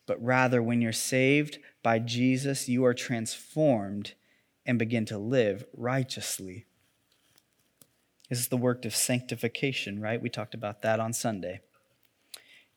but 0.08 0.24
rather, 0.24 0.64
when 0.64 0.82
you're 0.82 0.92
saved 0.94 1.60
by 1.84 2.00
Jesus, 2.00 2.68
you 2.68 2.84
are 2.86 2.96
transformed 2.96 4.14
and 4.68 4.78
begin 4.78 5.06
to 5.06 5.18
live 5.18 5.66
righteously. 5.74 6.66
This 8.30 8.40
is 8.40 8.50
the 8.50 8.58
work 8.58 8.84
of 8.84 8.94
sanctification, 8.94 10.02
right? 10.02 10.22
We 10.22 10.30
talked 10.30 10.54
about 10.54 10.82
that 10.82 11.00
on 11.00 11.14
Sunday. 11.14 11.62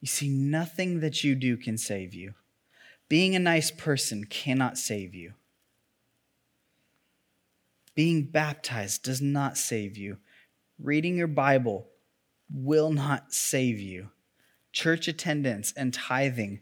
You 0.00 0.06
see, 0.06 0.28
nothing 0.28 1.00
that 1.00 1.24
you 1.24 1.34
do 1.34 1.56
can 1.56 1.76
save 1.76 2.14
you. 2.14 2.34
Being 3.08 3.34
a 3.34 3.40
nice 3.40 3.72
person 3.72 4.24
cannot 4.24 4.78
save 4.78 5.14
you. 5.14 5.34
Being 7.96 8.22
baptized 8.22 9.02
does 9.02 9.20
not 9.20 9.58
save 9.58 9.96
you. 9.96 10.18
Reading 10.78 11.16
your 11.16 11.26
Bible 11.26 11.88
will 12.48 12.90
not 12.92 13.34
save 13.34 13.80
you. 13.80 14.10
Church 14.72 15.08
attendance 15.08 15.72
and 15.76 15.92
tithing 15.92 16.60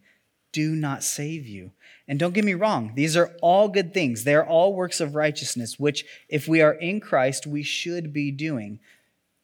do 0.52 0.74
not 0.74 1.04
save 1.04 1.46
you. 1.46 1.72
And 2.06 2.18
don't 2.18 2.34
get 2.34 2.44
me 2.44 2.54
wrong, 2.54 2.92
these 2.94 3.16
are 3.16 3.36
all 3.42 3.68
good 3.68 3.92
things. 3.92 4.24
They 4.24 4.34
are 4.34 4.46
all 4.46 4.74
works 4.74 5.00
of 5.00 5.14
righteousness, 5.14 5.78
which, 5.78 6.04
if 6.28 6.48
we 6.48 6.62
are 6.62 6.72
in 6.72 7.00
Christ, 7.00 7.46
we 7.46 7.62
should 7.62 8.12
be 8.12 8.30
doing, 8.30 8.80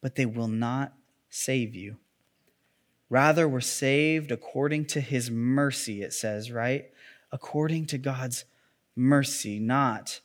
but 0.01 0.15
they 0.15 0.25
will 0.25 0.47
not 0.47 0.93
save 1.29 1.75
you. 1.75 1.97
Rather, 3.09 3.47
we're 3.47 3.61
saved 3.61 4.31
according 4.31 4.85
to 4.87 4.99
his 4.99 5.29
mercy, 5.29 6.01
it 6.01 6.11
says, 6.11 6.51
right? 6.51 6.85
According 7.31 7.85
to 7.87 7.97
God's 7.99 8.45
mercy, 8.95 9.59
not 9.59 10.21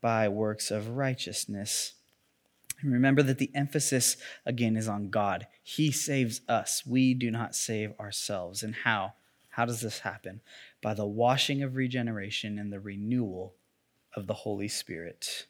by 0.00 0.28
works 0.28 0.70
of 0.70 0.90
righteousness. 0.90 1.94
And 2.80 2.92
remember 2.92 3.22
that 3.22 3.38
the 3.38 3.50
emphasis, 3.54 4.16
again, 4.44 4.76
is 4.76 4.88
on 4.88 5.10
God. 5.10 5.46
He 5.62 5.90
saves 5.90 6.42
us. 6.48 6.84
We 6.86 7.14
do 7.14 7.30
not 7.30 7.54
save 7.54 7.98
ourselves. 7.98 8.62
And 8.62 8.74
how? 8.74 9.14
How 9.58 9.64
does 9.64 9.80
this 9.80 9.98
happen? 9.98 10.40
By 10.80 10.94
the 10.94 11.04
washing 11.04 11.64
of 11.64 11.74
regeneration 11.74 12.60
and 12.60 12.72
the 12.72 12.78
renewal 12.78 13.56
of 14.14 14.28
the 14.28 14.34
Holy 14.34 14.68
Spirit. 14.68 15.46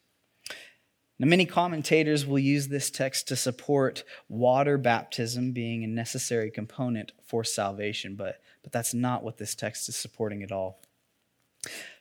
Now, 1.19 1.27
many 1.27 1.45
commentators 1.45 2.25
will 2.25 2.39
use 2.39 2.69
this 2.69 2.91
text 2.91 3.29
to 3.29 3.37
support 3.37 4.05
water 4.27 4.79
baptism 4.79 5.53
being 5.53 5.85
a 5.85 5.89
necessary 5.89 6.51
component 6.51 7.13
for 7.23 7.45
salvation, 7.45 8.15
but, 8.15 8.41
but 8.63 8.73
that's 8.73 8.95
not 8.95 9.23
what 9.23 9.37
this 9.37 9.55
text 9.55 9.91
is 9.91 9.97
supporting 9.97 10.43
at 10.43 10.53
all. 10.53 10.81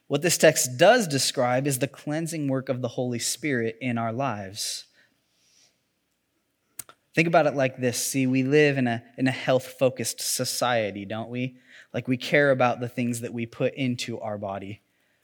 What 0.08 0.22
this 0.22 0.38
text 0.38 0.78
does 0.78 1.10
describe 1.10 1.68
is 1.68 1.80
the 1.80 1.90
cleansing 1.90 2.48
work 2.48 2.70
of 2.70 2.82
the 2.82 2.88
Holy 2.88 3.20
Spirit 3.20 3.78
in 3.82 3.98
our 3.98 4.14
lives. 4.14 4.86
Think 7.18 7.28
about 7.28 7.48
it 7.48 7.56
like 7.56 7.78
this. 7.78 7.98
See, 7.98 8.28
we 8.28 8.44
live 8.44 8.78
in 8.78 8.86
a, 8.86 9.02
in 9.18 9.28
a 9.28 9.32
health 9.32 9.66
focused 9.80 10.22
society, 10.22 11.04
don't 11.04 11.32
we? 11.32 11.58
Like 11.92 12.08
we 12.08 12.16
care 12.16 12.52
about 12.52 12.80
the 12.80 12.88
things 12.88 13.22
that 13.22 13.34
we 13.34 13.48
put 13.48 13.74
into 13.74 14.20
our 14.20 14.38
body. 14.38 14.84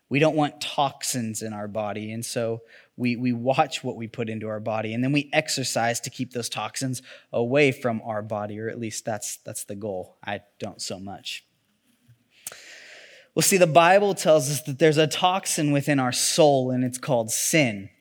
We 0.10 0.18
don't 0.18 0.36
want 0.36 0.60
toxins 0.60 1.44
in 1.44 1.54
our 1.54 1.68
body. 1.68 2.12
And 2.12 2.26
so 2.26 2.62
we, 2.98 3.16
we 3.16 3.32
watch 3.32 3.84
what 3.84 3.96
we 3.96 4.08
put 4.08 4.28
into 4.28 4.48
our 4.48 4.60
body. 4.60 4.96
And 4.96 5.04
then 5.04 5.12
we 5.12 5.30
exercise 5.34 6.00
to 6.00 6.10
keep 6.10 6.34
those 6.34 6.50
toxins 6.50 7.04
away 7.32 7.72
from 7.72 8.02
our 8.04 8.24
body, 8.24 8.60
or 8.60 8.70
at 8.70 8.80
least 8.80 9.06
that's, 9.06 9.38
that's 9.46 9.66
the 9.66 9.76
goal. 9.76 10.18
I 10.26 10.42
don't 10.58 10.82
so 10.82 10.98
much. 10.98 11.46
Well, 13.36 13.44
see, 13.44 13.58
the 13.58 13.68
Bible 13.68 14.16
tells 14.16 14.50
us 14.50 14.64
that 14.64 14.80
there's 14.80 14.98
a 14.98 15.06
toxin 15.06 15.72
within 15.72 16.00
our 16.00 16.12
soul, 16.12 16.72
and 16.72 16.84
it's 16.84 16.98
called 16.98 17.30
sin 17.30 17.92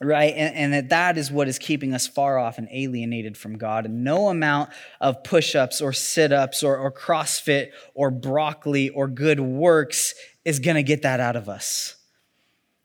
right? 0.00 0.34
And, 0.36 0.54
and, 0.54 0.72
that 0.72 0.88
that 0.90 1.18
is 1.18 1.30
what 1.30 1.48
is 1.48 1.58
keeping 1.58 1.94
us 1.94 2.06
far 2.06 2.38
off 2.38 2.58
and 2.58 2.68
alienated 2.70 3.36
from 3.36 3.56
God. 3.56 3.86
And 3.86 4.04
no 4.04 4.28
amount 4.28 4.70
of 5.00 5.24
push 5.24 5.54
ups 5.54 5.80
or 5.80 5.92
sit 5.92 6.32
ups 6.32 6.62
or, 6.62 6.76
or 6.76 6.92
CrossFit 6.92 7.70
or 7.94 8.10
broccoli 8.10 8.90
or 8.90 9.08
good 9.08 9.40
works 9.40 10.14
is 10.44 10.58
going 10.58 10.76
to 10.76 10.82
get 10.82 11.02
that 11.02 11.20
out 11.20 11.36
of 11.36 11.48
us. 11.48 11.96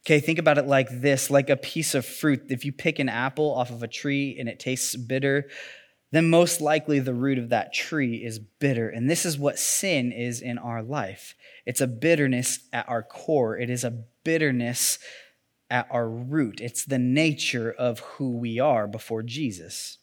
Okay, 0.05 0.19
think 0.19 0.39
about 0.39 0.57
it 0.57 0.65
like 0.65 0.87
this 0.89 1.29
like 1.29 1.49
a 1.49 1.57
piece 1.57 1.93
of 1.93 2.05
fruit. 2.05 2.43
If 2.49 2.65
you 2.65 2.71
pick 2.71 2.97
an 2.99 3.09
apple 3.09 3.53
off 3.53 3.69
of 3.69 3.83
a 3.83 3.87
tree 3.87 4.37
and 4.39 4.49
it 4.49 4.59
tastes 4.59 4.95
bitter, 4.95 5.49
then 6.11 6.29
most 6.29 6.59
likely 6.59 6.99
the 6.99 7.13
root 7.13 7.37
of 7.37 7.49
that 7.49 7.73
tree 7.73 8.15
is 8.15 8.39
bitter. 8.39 8.89
And 8.89 9.09
this 9.09 9.25
is 9.25 9.37
what 9.37 9.59
sin 9.59 10.11
is 10.11 10.41
in 10.41 10.57
our 10.57 10.81
life 10.81 11.35
it's 11.65 11.81
a 11.81 11.87
bitterness 11.87 12.59
at 12.73 12.89
our 12.89 13.03
core, 13.03 13.57
it 13.57 13.69
is 13.69 13.83
a 13.83 13.91
bitterness 14.23 14.97
at 15.71 15.87
our 15.89 16.07
root. 16.07 16.61
It's 16.61 16.85
the 16.85 16.99
nature 16.99 17.71
of 17.71 17.99
who 17.99 18.37
we 18.37 18.59
are 18.59 18.87
before 18.87 19.23
Jesus. 19.23 19.97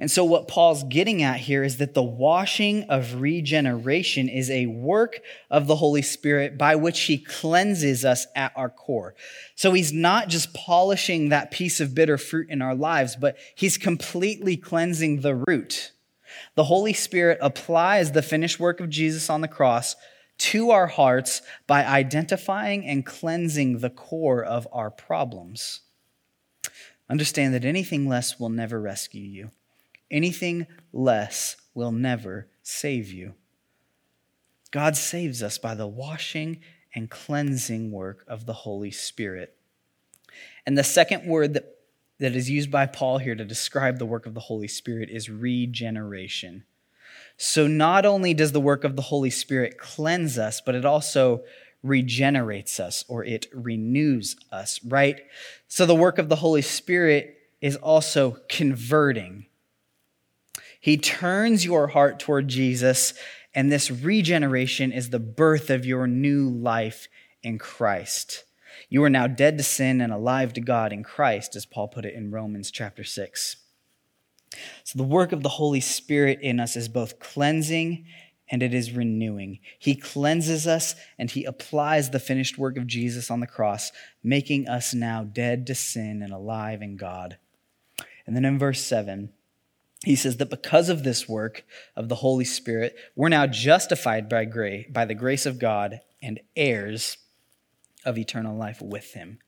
And 0.00 0.08
so, 0.08 0.24
what 0.24 0.46
Paul's 0.46 0.84
getting 0.84 1.24
at 1.24 1.40
here 1.40 1.64
is 1.64 1.78
that 1.78 1.94
the 1.94 2.02
washing 2.02 2.84
of 2.84 3.20
regeneration 3.20 4.28
is 4.28 4.48
a 4.48 4.66
work 4.66 5.18
of 5.50 5.66
the 5.66 5.74
Holy 5.74 6.02
Spirit 6.02 6.56
by 6.56 6.76
which 6.76 7.00
he 7.02 7.18
cleanses 7.18 8.04
us 8.04 8.26
at 8.36 8.52
our 8.54 8.70
core. 8.70 9.16
So, 9.56 9.72
he's 9.72 9.92
not 9.92 10.28
just 10.28 10.54
polishing 10.54 11.30
that 11.30 11.50
piece 11.50 11.80
of 11.80 11.96
bitter 11.96 12.16
fruit 12.16 12.48
in 12.48 12.62
our 12.62 12.76
lives, 12.76 13.16
but 13.16 13.36
he's 13.56 13.76
completely 13.76 14.56
cleansing 14.56 15.22
the 15.22 15.34
root. 15.34 15.90
The 16.54 16.64
Holy 16.64 16.92
Spirit 16.92 17.38
applies 17.40 18.12
the 18.12 18.22
finished 18.22 18.60
work 18.60 18.78
of 18.78 18.90
Jesus 18.90 19.28
on 19.28 19.40
the 19.40 19.48
cross 19.48 19.96
to 20.38 20.70
our 20.70 20.86
hearts 20.86 21.42
by 21.66 21.84
identifying 21.84 22.86
and 22.86 23.04
cleansing 23.04 23.78
the 23.78 23.90
core 23.90 24.42
of 24.42 24.66
our 24.72 24.90
problems. 24.90 25.80
Understand 27.10 27.54
that 27.54 27.64
anything 27.64 28.08
less 28.08 28.38
will 28.38 28.48
never 28.48 28.80
rescue 28.80 29.22
you. 29.22 29.50
Anything 30.10 30.66
less 30.92 31.56
will 31.74 31.92
never 31.92 32.48
save 32.62 33.12
you. 33.12 33.34
God 34.70 34.96
saves 34.96 35.42
us 35.42 35.58
by 35.58 35.74
the 35.74 35.86
washing 35.86 36.60
and 36.94 37.10
cleansing 37.10 37.90
work 37.90 38.24
of 38.28 38.46
the 38.46 38.52
Holy 38.52 38.90
Spirit. 38.90 39.56
And 40.66 40.76
the 40.76 40.84
second 40.84 41.26
word 41.26 41.54
that, 41.54 41.76
that 42.18 42.36
is 42.36 42.50
used 42.50 42.70
by 42.70 42.86
Paul 42.86 43.18
here 43.18 43.34
to 43.34 43.44
describe 43.44 43.98
the 43.98 44.06
work 44.06 44.26
of 44.26 44.34
the 44.34 44.40
Holy 44.40 44.68
Spirit 44.68 45.08
is 45.10 45.30
regeneration. 45.30 46.64
So, 47.40 47.68
not 47.68 48.04
only 48.04 48.34
does 48.34 48.50
the 48.50 48.60
work 48.60 48.82
of 48.82 48.96
the 48.96 49.02
Holy 49.02 49.30
Spirit 49.30 49.78
cleanse 49.78 50.38
us, 50.38 50.60
but 50.60 50.74
it 50.74 50.84
also 50.84 51.44
regenerates 51.84 52.80
us 52.80 53.04
or 53.06 53.24
it 53.24 53.46
renews 53.54 54.34
us, 54.50 54.80
right? 54.84 55.20
So, 55.68 55.86
the 55.86 55.94
work 55.94 56.18
of 56.18 56.28
the 56.28 56.36
Holy 56.36 56.62
Spirit 56.62 57.38
is 57.60 57.76
also 57.76 58.38
converting. 58.48 59.46
He 60.80 60.96
turns 60.96 61.64
your 61.64 61.86
heart 61.86 62.18
toward 62.18 62.48
Jesus, 62.48 63.14
and 63.54 63.70
this 63.70 63.88
regeneration 63.88 64.90
is 64.90 65.10
the 65.10 65.20
birth 65.20 65.70
of 65.70 65.86
your 65.86 66.08
new 66.08 66.50
life 66.50 67.06
in 67.44 67.58
Christ. 67.58 68.44
You 68.88 69.04
are 69.04 69.10
now 69.10 69.28
dead 69.28 69.58
to 69.58 69.64
sin 69.64 70.00
and 70.00 70.12
alive 70.12 70.52
to 70.54 70.60
God 70.60 70.92
in 70.92 71.04
Christ, 71.04 71.54
as 71.54 71.66
Paul 71.66 71.86
put 71.86 72.04
it 72.04 72.14
in 72.14 72.32
Romans 72.32 72.72
chapter 72.72 73.04
6. 73.04 73.56
So, 74.84 74.96
the 74.96 75.02
work 75.02 75.32
of 75.32 75.42
the 75.42 75.48
Holy 75.48 75.80
Spirit 75.80 76.40
in 76.42 76.60
us 76.60 76.76
is 76.76 76.88
both 76.88 77.18
cleansing 77.18 78.06
and 78.50 78.62
it 78.62 78.72
is 78.72 78.92
renewing. 78.92 79.58
He 79.78 79.94
cleanses 79.94 80.66
us 80.66 80.94
and 81.18 81.30
he 81.30 81.44
applies 81.44 82.10
the 82.10 82.20
finished 82.20 82.58
work 82.58 82.76
of 82.78 82.86
Jesus 82.86 83.30
on 83.30 83.40
the 83.40 83.46
cross, 83.46 83.92
making 84.22 84.68
us 84.68 84.94
now 84.94 85.24
dead 85.24 85.66
to 85.66 85.74
sin 85.74 86.22
and 86.22 86.32
alive 86.32 86.82
in 86.82 86.96
God. 86.96 87.38
And 88.26 88.34
then 88.34 88.44
in 88.44 88.58
verse 88.58 88.82
7, 88.82 89.30
he 90.04 90.16
says 90.16 90.36
that 90.36 90.50
because 90.50 90.88
of 90.88 91.02
this 91.02 91.28
work 91.28 91.64
of 91.96 92.08
the 92.08 92.16
Holy 92.16 92.44
Spirit, 92.44 92.96
we're 93.16 93.28
now 93.28 93.46
justified 93.46 94.28
by, 94.28 94.44
grace, 94.44 94.86
by 94.90 95.04
the 95.04 95.14
grace 95.14 95.44
of 95.44 95.58
God 95.58 96.00
and 96.22 96.40
heirs 96.56 97.18
of 98.04 98.16
eternal 98.16 98.56
life 98.56 98.80
with 98.80 99.14
him. 99.14 99.38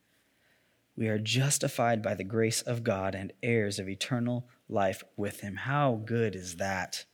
We 0.95 1.07
are 1.07 1.19
justified 1.19 2.03
by 2.03 2.15
the 2.15 2.23
grace 2.23 2.61
of 2.61 2.83
God 2.83 3.15
and 3.15 3.31
heirs 3.41 3.79
of 3.79 3.87
eternal 3.87 4.47
life 4.71 5.03
with 5.17 5.41
him. 5.41 5.55
How 5.55 6.01
good 6.05 6.35
is 6.35 6.55
that? 6.57 7.05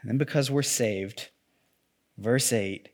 And 0.00 0.10
then 0.10 0.18
because 0.18 0.50
we're 0.50 0.62
saved, 0.62 1.30
verse 2.16 2.52
8 2.52 2.90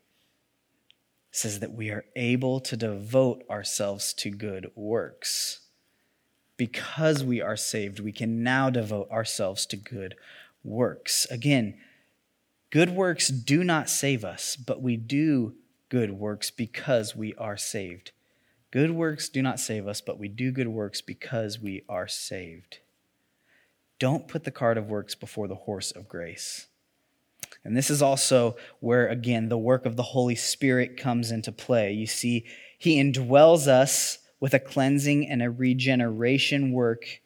says 1.31 1.59
that 1.59 1.73
we 1.73 1.89
are 1.89 2.05
able 2.15 2.59
to 2.61 2.77
devote 2.77 3.43
ourselves 3.49 4.13
to 4.13 4.29
good 4.29 4.71
works 4.75 5.59
because 6.57 7.23
we 7.23 7.41
are 7.41 7.57
saved, 7.57 7.99
we 7.99 8.11
can 8.11 8.41
now 8.41 8.69
devote 8.69 9.09
ourselves 9.11 9.65
to 9.65 9.75
good 9.75 10.15
works. 10.63 11.27
Again, 11.29 11.77
good 12.69 12.89
works 12.89 13.27
do 13.27 13.63
not 13.63 13.89
save 13.89 14.23
us, 14.23 14.55
but 14.55 14.81
we 14.81 14.95
do 14.95 15.55
good 15.89 16.11
works 16.11 16.51
because 16.51 17.15
we 17.15 17.33
are 17.35 17.57
saved. 17.57 18.11
Good 18.71 18.91
works 18.91 19.29
do 19.29 19.41
not 19.41 19.59
save 19.59 19.87
us, 19.87 20.01
but 20.01 20.17
we 20.17 20.27
do 20.27 20.51
good 20.51 20.67
works 20.67 21.01
because 21.01 21.59
we 21.59 21.83
are 21.87 22.07
saved. 22.07 22.79
Don't 23.99 24.27
put 24.27 24.43
the 24.43 24.51
cart 24.51 24.77
of 24.77 24.89
works 24.89 25.15
before 25.15 25.47
the 25.47 25.55
horse 25.55 25.91
of 25.91 26.07
grace. 26.07 26.67
And 27.63 27.75
this 27.75 27.89
is 27.89 28.01
also 28.01 28.57
where, 28.79 29.07
again, 29.07 29.49
the 29.49 29.57
work 29.57 29.85
of 29.85 29.95
the 29.95 30.03
Holy 30.03 30.35
Spirit 30.35 30.97
comes 30.97 31.31
into 31.31 31.51
play. 31.51 31.93
You 31.93 32.05
see, 32.05 32.45
He 32.77 33.01
indwells 33.01 33.67
us 33.67 34.19
with 34.39 34.53
a 34.53 34.59
cleansing 34.59 35.27
and 35.27 35.41
a 35.41 35.49
regeneration 35.49 36.71
work 36.71 37.21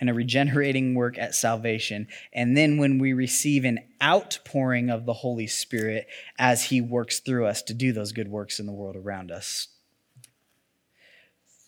and 0.00 0.10
a 0.10 0.14
regenerating 0.14 0.94
work 0.94 1.16
at 1.18 1.34
salvation. 1.34 2.08
And 2.32 2.56
then 2.56 2.76
when 2.78 2.98
we 2.98 3.12
receive 3.12 3.64
an 3.64 3.80
outpouring 4.02 4.90
of 4.90 5.06
the 5.06 5.12
Holy 5.12 5.46
Spirit 5.46 6.08
as 6.38 6.64
He 6.64 6.80
works 6.80 7.20
through 7.20 7.46
us 7.46 7.62
to 7.62 7.74
do 7.74 7.92
those 7.92 8.12
good 8.12 8.28
works 8.28 8.58
in 8.58 8.66
the 8.66 8.72
world 8.72 8.96
around 8.96 9.30
us. 9.30 9.68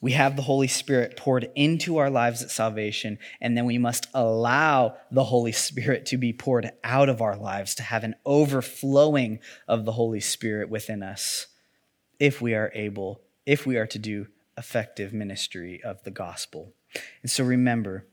We 0.00 0.12
have 0.12 0.36
the 0.36 0.42
Holy 0.42 0.68
Spirit 0.68 1.16
poured 1.16 1.50
into 1.56 1.96
our 1.96 2.08
lives 2.08 2.42
at 2.42 2.50
salvation, 2.50 3.18
and 3.40 3.56
then 3.56 3.64
we 3.64 3.78
must 3.78 4.06
allow 4.14 4.96
the 5.10 5.24
Holy 5.24 5.50
Spirit 5.52 6.06
to 6.06 6.16
be 6.16 6.32
poured 6.32 6.70
out 6.84 7.08
of 7.08 7.20
our 7.20 7.36
lives, 7.36 7.74
to 7.76 7.82
have 7.82 8.04
an 8.04 8.14
overflowing 8.24 9.40
of 9.66 9.84
the 9.84 9.92
Holy 9.92 10.20
Spirit 10.20 10.68
within 10.68 11.02
us, 11.02 11.48
if 12.20 12.40
we 12.40 12.54
are 12.54 12.70
able, 12.74 13.20
if 13.44 13.66
we 13.66 13.76
are 13.76 13.86
to 13.86 13.98
do 13.98 14.28
effective 14.56 15.12
ministry 15.12 15.82
of 15.82 16.02
the 16.04 16.10
gospel. 16.10 16.72
And 17.22 17.30
so 17.30 17.44
remember 17.44 18.06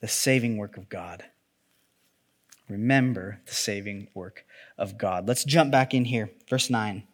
the 0.00 0.08
saving 0.08 0.58
work 0.58 0.76
of 0.76 0.88
God. 0.88 1.24
Remember 2.68 3.40
the 3.46 3.54
saving 3.54 4.08
work 4.12 4.44
of 4.76 4.98
God. 4.98 5.28
Let's 5.28 5.44
jump 5.44 5.70
back 5.70 5.94
in 5.94 6.04
here. 6.06 6.30
Verse 6.48 6.68
9. 6.68 7.04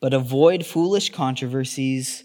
But 0.00 0.14
avoid 0.14 0.64
foolish 0.64 1.10
controversies, 1.10 2.24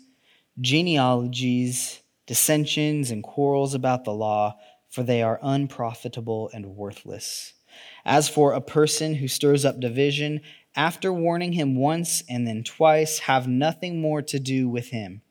genealogies, 0.61 2.01
dissensions, 2.27 3.11
and 3.11 3.23
quarrels 3.23 3.73
about 3.73 4.05
the 4.05 4.13
law, 4.13 4.57
for 4.89 5.03
they 5.03 5.21
are 5.21 5.39
unprofitable 5.41 6.49
and 6.53 6.75
worthless. 6.75 7.53
As 8.05 8.29
for 8.29 8.53
a 8.53 8.61
person 8.61 9.15
who 9.15 9.27
stirs 9.27 9.65
up 9.65 9.79
division, 9.79 10.41
after 10.75 11.11
warning 11.11 11.53
him 11.53 11.75
once 11.75 12.23
and 12.29 12.47
then 12.47 12.63
twice, 12.63 13.19
have 13.19 13.47
nothing 13.47 13.99
more 13.99 14.21
to 14.21 14.39
do 14.39 14.69
with 14.69 14.89
him. 14.89 15.21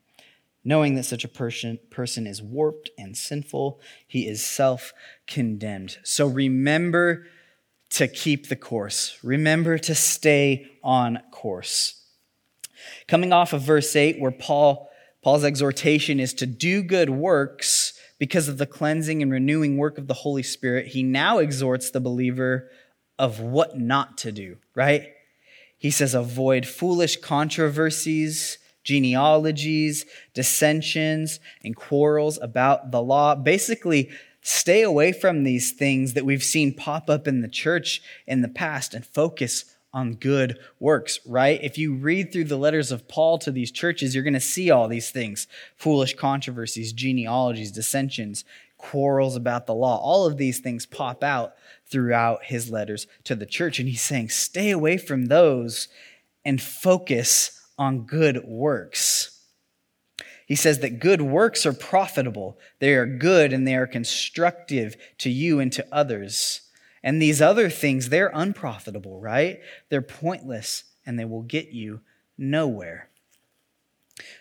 Knowing 0.63 0.95
that 0.95 1.05
such 1.05 1.25
a 1.25 1.29
person, 1.29 1.79
person 1.91 2.27
is 2.27 2.43
warped 2.43 2.91
and 2.99 3.17
sinful, 3.17 3.81
he 4.07 4.27
is 4.27 4.45
self 4.45 4.93
condemned. 5.27 5.99
So 6.03 6.27
remember 6.27 7.27
to 7.91 8.07
keep 8.07 8.49
the 8.49 8.57
course. 8.57 9.19
Remember 9.23 9.79
to 9.79 9.95
stay 9.95 10.71
on 10.83 11.21
course. 11.31 12.03
Coming 13.09 13.33
off 13.33 13.53
of 13.53 13.63
verse 13.63 13.97
8, 13.97 14.21
where 14.21 14.31
Paul, 14.31 14.90
Paul's 15.23 15.45
exhortation 15.45 16.19
is 16.19 16.33
to 16.35 16.47
do 16.47 16.83
good 16.83 17.11
works 17.11 17.95
because 18.21 18.49
of 18.49 18.59
the 18.59 18.67
cleansing 18.67 19.23
and 19.23 19.33
renewing 19.33 19.79
work 19.79 19.99
of 19.99 20.07
the 20.07 20.15
Holy 20.15 20.43
Spirit, 20.43 20.89
he 20.89 21.03
now 21.03 21.39
exhorts 21.39 21.91
the 21.91 22.01
believer 22.01 22.71
of 23.19 23.41
what 23.41 23.79
not 23.79 24.19
to 24.19 24.31
do, 24.31 24.59
right? 24.75 25.09
He 25.79 25.91
says, 25.91 26.15
avoid 26.15 26.67
foolish 26.67 27.17
controversies, 27.17 28.59
genealogies, 28.85 30.05
dissensions, 30.35 31.41
and 31.65 31.75
quarrels 31.75 32.39
about 32.43 32.91
the 32.91 33.03
law. 33.03 33.35
Basically, 33.35 34.11
stay 34.43 34.83
away 34.83 35.13
from 35.13 35.43
these 35.43 35.73
things 35.73 36.13
that 36.13 36.27
we've 36.27 36.45
seen 36.45 36.75
pop 36.75 37.09
up 37.09 37.27
in 37.27 37.41
the 37.41 37.49
church 37.49 38.03
in 38.27 38.43
the 38.43 38.49
past 38.49 38.93
and 38.93 39.07
focus 39.07 39.65
on 39.93 40.15
good 40.15 40.59
works, 40.79 41.19
right? 41.27 41.61
If 41.63 41.77
you 41.77 41.95
read 41.95 42.33
through 42.33 42.45
the 42.45 42.57
letters 42.57 42.93
of 42.93 43.09
Paul 43.09 43.39
to 43.39 43.51
these 43.51 43.73
churches, 43.73 44.15
you're 44.15 44.25
going 44.25 44.35
to 44.35 44.41
see 44.41 44.71
all 44.71 44.89
these 44.89 45.11
things 45.11 45.47
foolish 45.77 46.15
controversies, 46.15 46.93
genealogies, 46.93 47.73
dissensions, 47.73 48.45
quarrels 48.79 49.37
about 49.37 49.67
the 49.67 49.75
law. 49.75 49.99
All 49.99 50.27
of 50.27 50.37
these 50.37 50.61
things 50.61 50.87
pop 50.87 51.23
out 51.23 51.55
throughout 51.87 52.45
his 52.45 52.71
letters 52.71 53.07
to 53.25 53.35
the 53.35 53.47
church. 53.47 53.79
And 53.79 53.89
he's 53.89 54.01
saying, 54.01 54.31
stay 54.31 54.71
away 54.71 54.97
from 54.97 55.27
those 55.27 55.89
and 56.45 56.63
focus 56.63 57.61
on 57.77 58.07
good 58.07 58.45
works. 58.45 59.37
He 60.47 60.57
says 60.57 60.81
that 60.81 60.99
good 60.99 61.23
works 61.23 61.65
are 61.65 61.73
profitable, 61.73 62.59
they 62.81 62.95
are 62.95 63.07
good 63.07 63.53
and 63.53 63.67
they 63.67 63.77
are 63.77 63.87
constructive 63.87 64.97
to 65.19 65.31
you 65.31 65.61
and 65.61 65.73
to 65.73 65.87
others. 65.93 66.63
And 67.03 67.21
these 67.21 67.41
other 67.41 67.71
things, 67.71 68.09
they're 68.09 68.31
unprofitable, 68.35 69.21
right? 69.21 69.61
They're 69.89 70.03
pointless 70.03 70.85
and 71.07 71.19
they 71.19 71.25
will 71.25 71.43
get 71.43 71.71
you 71.71 72.01
nowhere. 72.37 73.09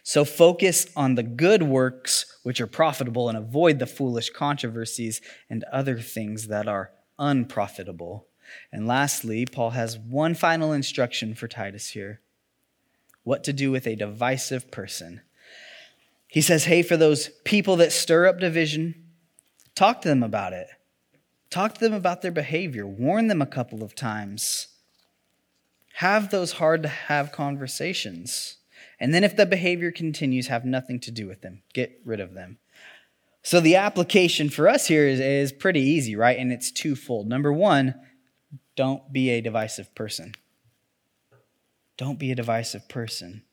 So 0.04 0.26
focus 0.26 0.88
on 0.96 1.16
the 1.16 1.24
good 1.24 1.64
works 1.64 2.38
which 2.44 2.60
are 2.60 2.68
profitable 2.68 3.30
and 3.30 3.38
avoid 3.38 3.80
the 3.80 3.86
foolish 3.86 4.30
controversies 4.30 5.22
and 5.50 5.64
other 5.66 6.00
things 6.00 6.48
that 6.48 6.68
are 6.68 6.92
unprofitable. 7.18 8.28
And 8.72 8.88
lastly, 8.88 9.46
Paul 9.46 9.72
has 9.72 9.98
one 9.98 10.34
final 10.34 10.74
instruction 10.74 11.36
for 11.36 11.48
Titus 11.48 11.90
here 11.90 12.20
what 13.24 13.44
to 13.44 13.54
do 13.54 13.70
with 13.70 13.86
a 13.86 13.96
divisive 13.96 14.72
person. 14.72 15.22
He 16.28 16.42
says, 16.42 16.66
Hey, 16.66 16.82
for 16.82 16.98
those 16.98 17.30
people 17.44 17.76
that 17.76 17.92
stir 17.92 18.26
up 18.26 18.40
division, 18.40 18.96
talk 19.76 20.02
to 20.02 20.08
them 20.08 20.24
about 20.24 20.54
it. 20.54 20.68
Talk 21.50 21.76
to 21.76 21.80
them 21.80 21.94
about 21.94 22.22
their 22.22 22.32
behavior. 22.32 22.86
Warn 22.86 23.28
them 23.28 23.42
a 23.42 23.48
couple 23.48 23.84
of 23.84 23.96
times. 23.96 24.68
Have 25.96 26.30
those 26.30 26.54
hard 26.54 26.84
to 26.84 26.90
have 26.90 27.32
conversations. 27.32 28.58
And 29.00 29.14
then 29.14 29.24
if 29.24 29.36
the 29.36 29.46
behavior 29.46 29.92
continues, 29.92 30.48
have 30.48 30.66
nothing 30.66 31.00
to 31.02 31.12
do 31.12 31.28
with 31.28 31.42
them. 31.42 31.64
Get 31.74 32.00
rid 32.06 32.20
of 32.20 32.34
them. 32.34 32.60
So 33.42 33.60
the 33.60 33.78
application 33.78 34.50
for 34.50 34.68
us 34.68 34.88
here 34.88 35.08
is, 35.08 35.20
is 35.20 35.52
pretty 35.52 35.82
easy, 35.82 36.16
right? 36.16 36.38
And 36.38 36.52
it's 36.52 36.72
twofold. 36.72 37.28
Number 37.28 37.52
one, 37.52 37.96
don't 38.76 39.12
be 39.12 39.30
a 39.32 39.42
divisive 39.42 39.94
person. 39.96 40.34
Don't 41.98 42.20
be 42.20 42.32
a 42.32 42.36
divisive 42.36 42.88
person. 42.88 43.44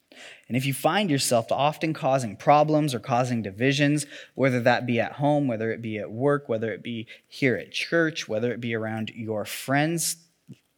And 0.49 0.57
if 0.57 0.67
you 0.67 0.75
find 0.75 1.11
yourself 1.11 1.51
often 1.51 1.93
causing 1.93 2.37
problems 2.37 2.95
or 2.95 3.01
causing 3.01 3.43
divisions, 3.43 4.07
whether 4.35 4.61
that 4.61 4.87
be 4.87 5.01
at 5.01 5.13
home, 5.13 5.49
whether 5.49 5.71
it 5.71 5.83
be 5.83 5.99
at 5.99 6.11
work, 6.11 6.49
whether 6.49 6.73
it 6.73 6.83
be 6.83 7.07
here 7.27 7.57
at 7.57 7.73
church, 7.73 8.29
whether 8.29 8.53
it 8.53 8.61
be 8.61 8.75
around 8.75 9.11
your 9.11 9.45
friends, 9.45 10.17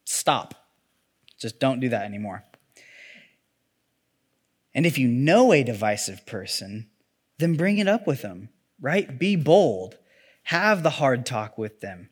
stop. 0.05 0.55
Just 1.39 1.61
don't 1.61 1.81
do 1.81 1.89
that 1.91 2.05
anymore. 2.05 2.45
And 4.75 4.87
if 4.87 4.99
you 4.99 5.09
know 5.09 5.53
a 5.53 5.63
divisive 5.63 6.25
person, 6.27 6.89
then 7.39 7.57
bring 7.57 7.79
it 7.79 7.89
up 7.89 8.07
with 8.07 8.23
them, 8.23 8.49
right? 8.81 9.19
Be 9.19 9.37
bold. 9.37 9.97
Have 10.45 10.83
the 10.83 10.91
hard 10.91 11.27
talk 11.27 11.59
with 11.59 11.81
them. 11.81 12.11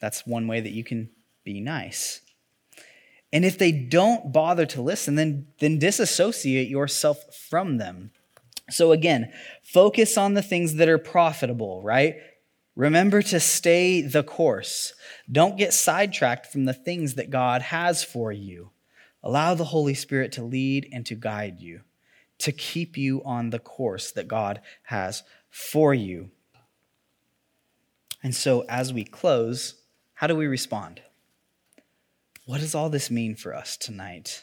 That's 0.00 0.26
one 0.26 0.46
way 0.46 0.60
that 0.60 0.72
you 0.72 0.84
can 0.84 1.10
be 1.44 1.60
nice. 1.60 2.22
And 3.32 3.44
if 3.44 3.58
they 3.58 3.72
don't 3.72 4.32
bother 4.32 4.66
to 4.66 4.82
listen, 4.82 5.14
then, 5.14 5.46
then 5.60 5.78
disassociate 5.78 6.68
yourself 6.68 7.34
from 7.34 7.78
them. 7.78 8.10
So 8.70 8.92
again, 8.92 9.32
focus 9.62 10.16
on 10.16 10.34
the 10.34 10.42
things 10.42 10.74
that 10.74 10.88
are 10.88 10.98
profitable, 10.98 11.82
right? 11.82 12.16
Remember 12.76 13.20
to 13.22 13.40
stay 13.40 14.00
the 14.00 14.22
course. 14.22 14.94
Don't 15.30 15.58
get 15.58 15.72
sidetracked 15.72 16.46
from 16.46 16.64
the 16.64 16.72
things 16.72 17.14
that 17.14 17.30
God 17.30 17.62
has 17.62 18.02
for 18.02 18.32
you. 18.32 18.70
Allow 19.22 19.54
the 19.54 19.64
Holy 19.64 19.94
Spirit 19.94 20.32
to 20.32 20.42
lead 20.42 20.88
and 20.92 21.04
to 21.06 21.14
guide 21.14 21.60
you, 21.60 21.82
to 22.38 22.52
keep 22.52 22.96
you 22.96 23.22
on 23.24 23.50
the 23.50 23.58
course 23.58 24.12
that 24.12 24.28
God 24.28 24.60
has 24.84 25.22
for 25.50 25.92
you. 25.92 26.30
And 28.22 28.34
so, 28.34 28.64
as 28.68 28.92
we 28.92 29.04
close, 29.04 29.74
how 30.14 30.26
do 30.26 30.36
we 30.36 30.46
respond? 30.46 31.02
What 32.50 32.58
does 32.58 32.74
all 32.74 32.90
this 32.90 33.12
mean 33.12 33.36
for 33.36 33.54
us 33.54 33.76
tonight? 33.76 34.42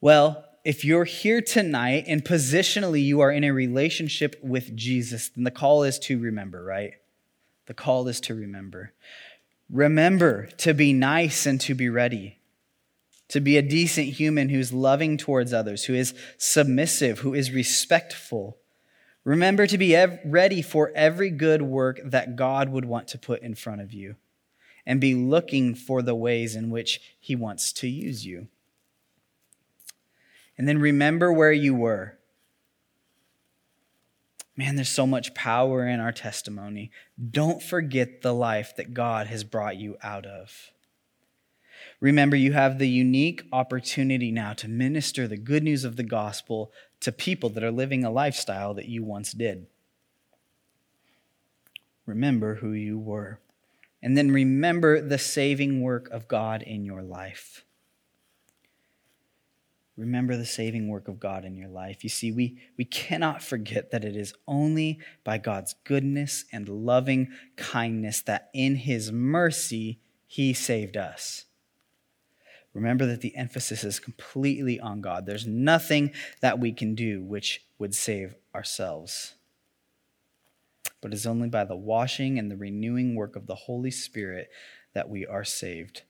Well, 0.00 0.44
if 0.64 0.84
you're 0.84 1.04
here 1.04 1.40
tonight 1.40 2.06
and 2.08 2.24
positionally 2.24 3.00
you 3.00 3.20
are 3.20 3.30
in 3.30 3.44
a 3.44 3.52
relationship 3.52 4.34
with 4.42 4.74
Jesus, 4.74 5.28
then 5.28 5.44
the 5.44 5.52
call 5.52 5.84
is 5.84 6.00
to 6.00 6.18
remember, 6.18 6.64
right? 6.64 6.94
The 7.66 7.74
call 7.74 8.08
is 8.08 8.20
to 8.22 8.34
remember. 8.34 8.92
Remember 9.70 10.46
to 10.56 10.74
be 10.74 10.92
nice 10.92 11.46
and 11.46 11.60
to 11.60 11.76
be 11.76 11.88
ready, 11.88 12.40
to 13.28 13.38
be 13.38 13.56
a 13.56 13.62
decent 13.62 14.08
human 14.08 14.48
who's 14.48 14.72
loving 14.72 15.18
towards 15.18 15.52
others, 15.52 15.84
who 15.84 15.94
is 15.94 16.12
submissive, 16.38 17.20
who 17.20 17.34
is 17.34 17.52
respectful. 17.52 18.58
Remember 19.22 19.68
to 19.68 19.78
be 19.78 19.96
ready 20.24 20.60
for 20.60 20.90
every 20.96 21.30
good 21.30 21.62
work 21.62 22.00
that 22.04 22.34
God 22.34 22.70
would 22.70 22.84
want 22.84 23.06
to 23.08 23.18
put 23.18 23.42
in 23.42 23.54
front 23.54 23.80
of 23.80 23.92
you 23.92 24.16
and 24.86 25.00
be 25.00 25.14
looking 25.14 25.74
for 25.74 26.00
the 26.00 26.14
ways 26.14 26.54
in 26.54 26.70
which 26.70 27.00
He 27.18 27.34
wants 27.34 27.72
to 27.74 27.88
use 27.88 28.24
you. 28.24 28.48
And 30.56 30.66
then 30.68 30.78
remember 30.78 31.32
where 31.32 31.52
you 31.52 31.74
were. 31.74 32.16
Man, 34.56 34.76
there's 34.76 34.88
so 34.88 35.06
much 35.06 35.34
power 35.34 35.86
in 35.86 36.00
our 36.00 36.12
testimony. 36.12 36.90
Don't 37.30 37.62
forget 37.62 38.22
the 38.22 38.32
life 38.32 38.74
that 38.76 38.94
God 38.94 39.26
has 39.26 39.44
brought 39.44 39.76
you 39.76 39.98
out 40.02 40.24
of. 40.24 40.70
Remember, 42.00 42.36
you 42.36 42.52
have 42.52 42.78
the 42.78 42.88
unique 42.88 43.42
opportunity 43.52 44.30
now 44.30 44.54
to 44.54 44.68
minister 44.68 45.28
the 45.28 45.36
good 45.36 45.62
news 45.62 45.84
of 45.84 45.96
the 45.96 46.02
gospel 46.02 46.72
to 47.00 47.12
people 47.12 47.50
that 47.50 47.64
are 47.64 47.70
living 47.70 48.04
a 48.04 48.10
lifestyle 48.10 48.72
that 48.74 48.88
you 48.88 49.02
once 49.04 49.32
did. 49.32 49.66
Remember 52.06 52.56
who 52.56 52.72
you 52.72 52.98
were. 52.98 53.40
And 54.06 54.16
then 54.16 54.30
remember 54.30 55.00
the 55.00 55.18
saving 55.18 55.82
work 55.82 56.08
of 56.10 56.28
God 56.28 56.62
in 56.62 56.84
your 56.84 57.02
life. 57.02 57.64
Remember 59.96 60.36
the 60.36 60.46
saving 60.46 60.86
work 60.86 61.08
of 61.08 61.18
God 61.18 61.44
in 61.44 61.56
your 61.56 61.66
life. 61.66 62.04
You 62.04 62.10
see, 62.10 62.30
we, 62.30 62.56
we 62.76 62.84
cannot 62.84 63.42
forget 63.42 63.90
that 63.90 64.04
it 64.04 64.14
is 64.14 64.32
only 64.46 65.00
by 65.24 65.38
God's 65.38 65.74
goodness 65.82 66.44
and 66.52 66.68
loving 66.68 67.32
kindness 67.56 68.20
that 68.20 68.48
in 68.54 68.76
His 68.76 69.10
mercy 69.10 69.98
He 70.28 70.54
saved 70.54 70.96
us. 70.96 71.46
Remember 72.74 73.06
that 73.06 73.22
the 73.22 73.34
emphasis 73.34 73.82
is 73.82 73.98
completely 73.98 74.78
on 74.78 75.00
God. 75.00 75.26
There's 75.26 75.48
nothing 75.48 76.12
that 76.42 76.60
we 76.60 76.70
can 76.70 76.94
do 76.94 77.24
which 77.24 77.64
would 77.80 77.92
save 77.92 78.36
ourselves 78.54 79.35
but 81.00 81.12
it 81.12 81.14
is 81.14 81.26
only 81.26 81.48
by 81.48 81.64
the 81.64 81.76
washing 81.76 82.38
and 82.38 82.50
the 82.50 82.56
renewing 82.56 83.14
work 83.14 83.36
of 83.36 83.46
the 83.46 83.54
Holy 83.54 83.90
Spirit 83.90 84.48
that 84.94 85.08
we 85.08 85.26
are 85.26 85.44
saved. 85.44 86.02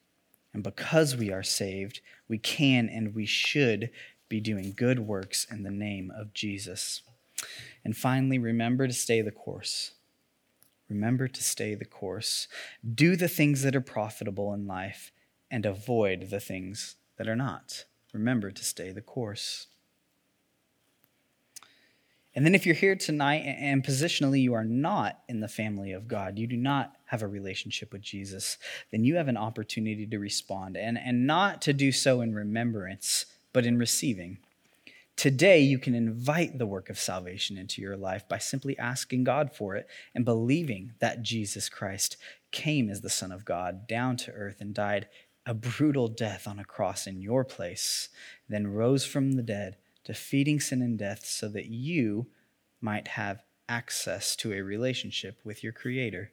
And 0.54 0.62
because 0.62 1.16
we 1.16 1.30
are 1.30 1.42
saved, 1.42 2.00
we 2.28 2.38
can 2.38 2.88
and 2.88 3.14
we 3.14 3.26
should 3.26 3.90
be 4.28 4.40
doing 4.40 4.72
good 4.76 5.00
works 5.00 5.46
in 5.50 5.62
the 5.62 5.70
name 5.70 6.10
of 6.16 6.32
Jesus. 6.32 7.02
And 7.84 7.96
finally, 7.96 8.38
remember 8.38 8.86
to 8.86 8.92
stay 8.92 9.20
the 9.20 9.30
course. 9.30 9.92
Remember 10.88 11.28
to 11.28 11.42
stay 11.42 11.74
the 11.74 11.84
course. 11.84 12.48
Do 12.94 13.16
the 13.16 13.28
things 13.28 13.62
that 13.62 13.76
are 13.76 13.80
profitable 13.80 14.54
in 14.54 14.66
life 14.66 15.12
and 15.50 15.66
avoid 15.66 16.30
the 16.30 16.40
things 16.40 16.96
that 17.16 17.28
are 17.28 17.36
not. 17.36 17.84
Remember 18.12 18.50
to 18.50 18.64
stay 18.64 18.92
the 18.92 19.02
course. 19.02 19.66
And 22.36 22.44
then, 22.44 22.54
if 22.54 22.66
you're 22.66 22.74
here 22.74 22.94
tonight 22.94 23.44
and 23.46 23.82
positionally 23.82 24.42
you 24.42 24.52
are 24.52 24.62
not 24.62 25.20
in 25.26 25.40
the 25.40 25.48
family 25.48 25.92
of 25.92 26.06
God, 26.06 26.38
you 26.38 26.46
do 26.46 26.58
not 26.58 26.94
have 27.06 27.22
a 27.22 27.26
relationship 27.26 27.94
with 27.94 28.02
Jesus, 28.02 28.58
then 28.90 29.04
you 29.04 29.16
have 29.16 29.28
an 29.28 29.38
opportunity 29.38 30.06
to 30.06 30.18
respond 30.18 30.76
and, 30.76 30.98
and 30.98 31.26
not 31.26 31.62
to 31.62 31.72
do 31.72 31.90
so 31.90 32.20
in 32.20 32.34
remembrance, 32.34 33.24
but 33.54 33.64
in 33.64 33.78
receiving. 33.78 34.36
Today, 35.16 35.60
you 35.60 35.78
can 35.78 35.94
invite 35.94 36.58
the 36.58 36.66
work 36.66 36.90
of 36.90 36.98
salvation 36.98 37.56
into 37.56 37.80
your 37.80 37.96
life 37.96 38.28
by 38.28 38.36
simply 38.36 38.78
asking 38.78 39.24
God 39.24 39.54
for 39.54 39.74
it 39.74 39.88
and 40.14 40.26
believing 40.26 40.92
that 40.98 41.22
Jesus 41.22 41.70
Christ 41.70 42.18
came 42.52 42.90
as 42.90 43.00
the 43.00 43.08
Son 43.08 43.32
of 43.32 43.46
God 43.46 43.88
down 43.88 44.18
to 44.18 44.32
earth 44.32 44.60
and 44.60 44.74
died 44.74 45.08
a 45.46 45.54
brutal 45.54 46.06
death 46.06 46.46
on 46.46 46.58
a 46.58 46.64
cross 46.64 47.06
in 47.06 47.22
your 47.22 47.44
place, 47.44 48.10
then 48.46 48.66
rose 48.66 49.06
from 49.06 49.32
the 49.32 49.42
dead 49.42 49.76
defeating 50.06 50.60
sin 50.60 50.80
and 50.80 50.98
death 50.98 51.26
so 51.26 51.48
that 51.48 51.66
you 51.66 52.28
might 52.80 53.08
have 53.08 53.42
access 53.68 54.36
to 54.36 54.52
a 54.52 54.62
relationship 54.62 55.40
with 55.44 55.62
your 55.62 55.72
Creator. 55.72 56.30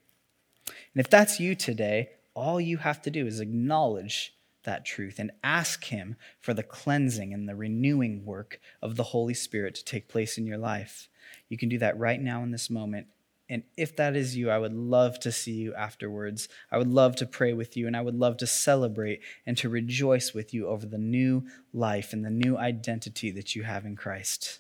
And 0.68 1.04
if 1.04 1.10
that's 1.10 1.40
you 1.40 1.56
today, 1.56 2.12
all 2.36 2.62
you 2.62 2.78
have 2.78 3.02
to 3.02 3.12
do 3.12 3.26
is 3.26 3.40
acknowledge 3.40 4.36
that 4.64 4.86
truth 4.86 5.20
and 5.20 5.32
ask 5.44 5.86
Him 5.86 6.16
for 6.40 6.54
the 6.54 6.64
cleansing 6.64 7.34
and 7.34 7.50
the 7.50 7.56
renewing 7.56 8.24
work 8.24 8.62
of 8.82 8.96
the 8.96 9.04
Holy 9.04 9.34
Spirit 9.34 9.76
to 9.76 9.84
take 9.84 10.08
place 10.08 10.38
in 10.38 10.46
your 10.46 10.58
life. 10.58 11.10
You 11.50 11.58
can 11.58 11.68
do 11.68 11.80
that 11.80 11.98
right 11.98 12.22
now 12.22 12.44
in 12.44 12.52
this 12.52 12.70
moment 12.70 13.08
and 13.50 13.64
if 13.78 13.96
that 13.98 14.16
is 14.16 14.36
you, 14.36 14.50
I 14.50 14.58
would 14.58 14.74
love 14.74 15.20
to 15.22 15.32
see 15.32 15.54
you 15.54 15.74
afterwards. 15.76 16.48
I 16.72 16.78
would 16.78 16.88
love 16.88 17.16
to 17.18 17.26
pray 17.26 17.54
with 17.54 17.76
you, 17.76 17.88
and 17.88 17.96
I 17.96 18.02
would 18.02 18.16
love 18.16 18.38
to 18.38 18.48
celebrate 18.48 19.22
and 19.46 19.58
to 19.58 19.70
rejoice 19.70 20.34
with 20.34 20.54
you 20.54 20.68
over 20.68 20.86
the 20.86 20.98
new 20.98 21.46
life 21.74 22.14
and 22.14 22.24
the 22.24 22.30
new 22.30 22.58
identity 22.58 23.32
that 23.32 23.56
you 23.56 23.64
have 23.64 23.86
in 23.86 23.96
Christ. 23.96 24.60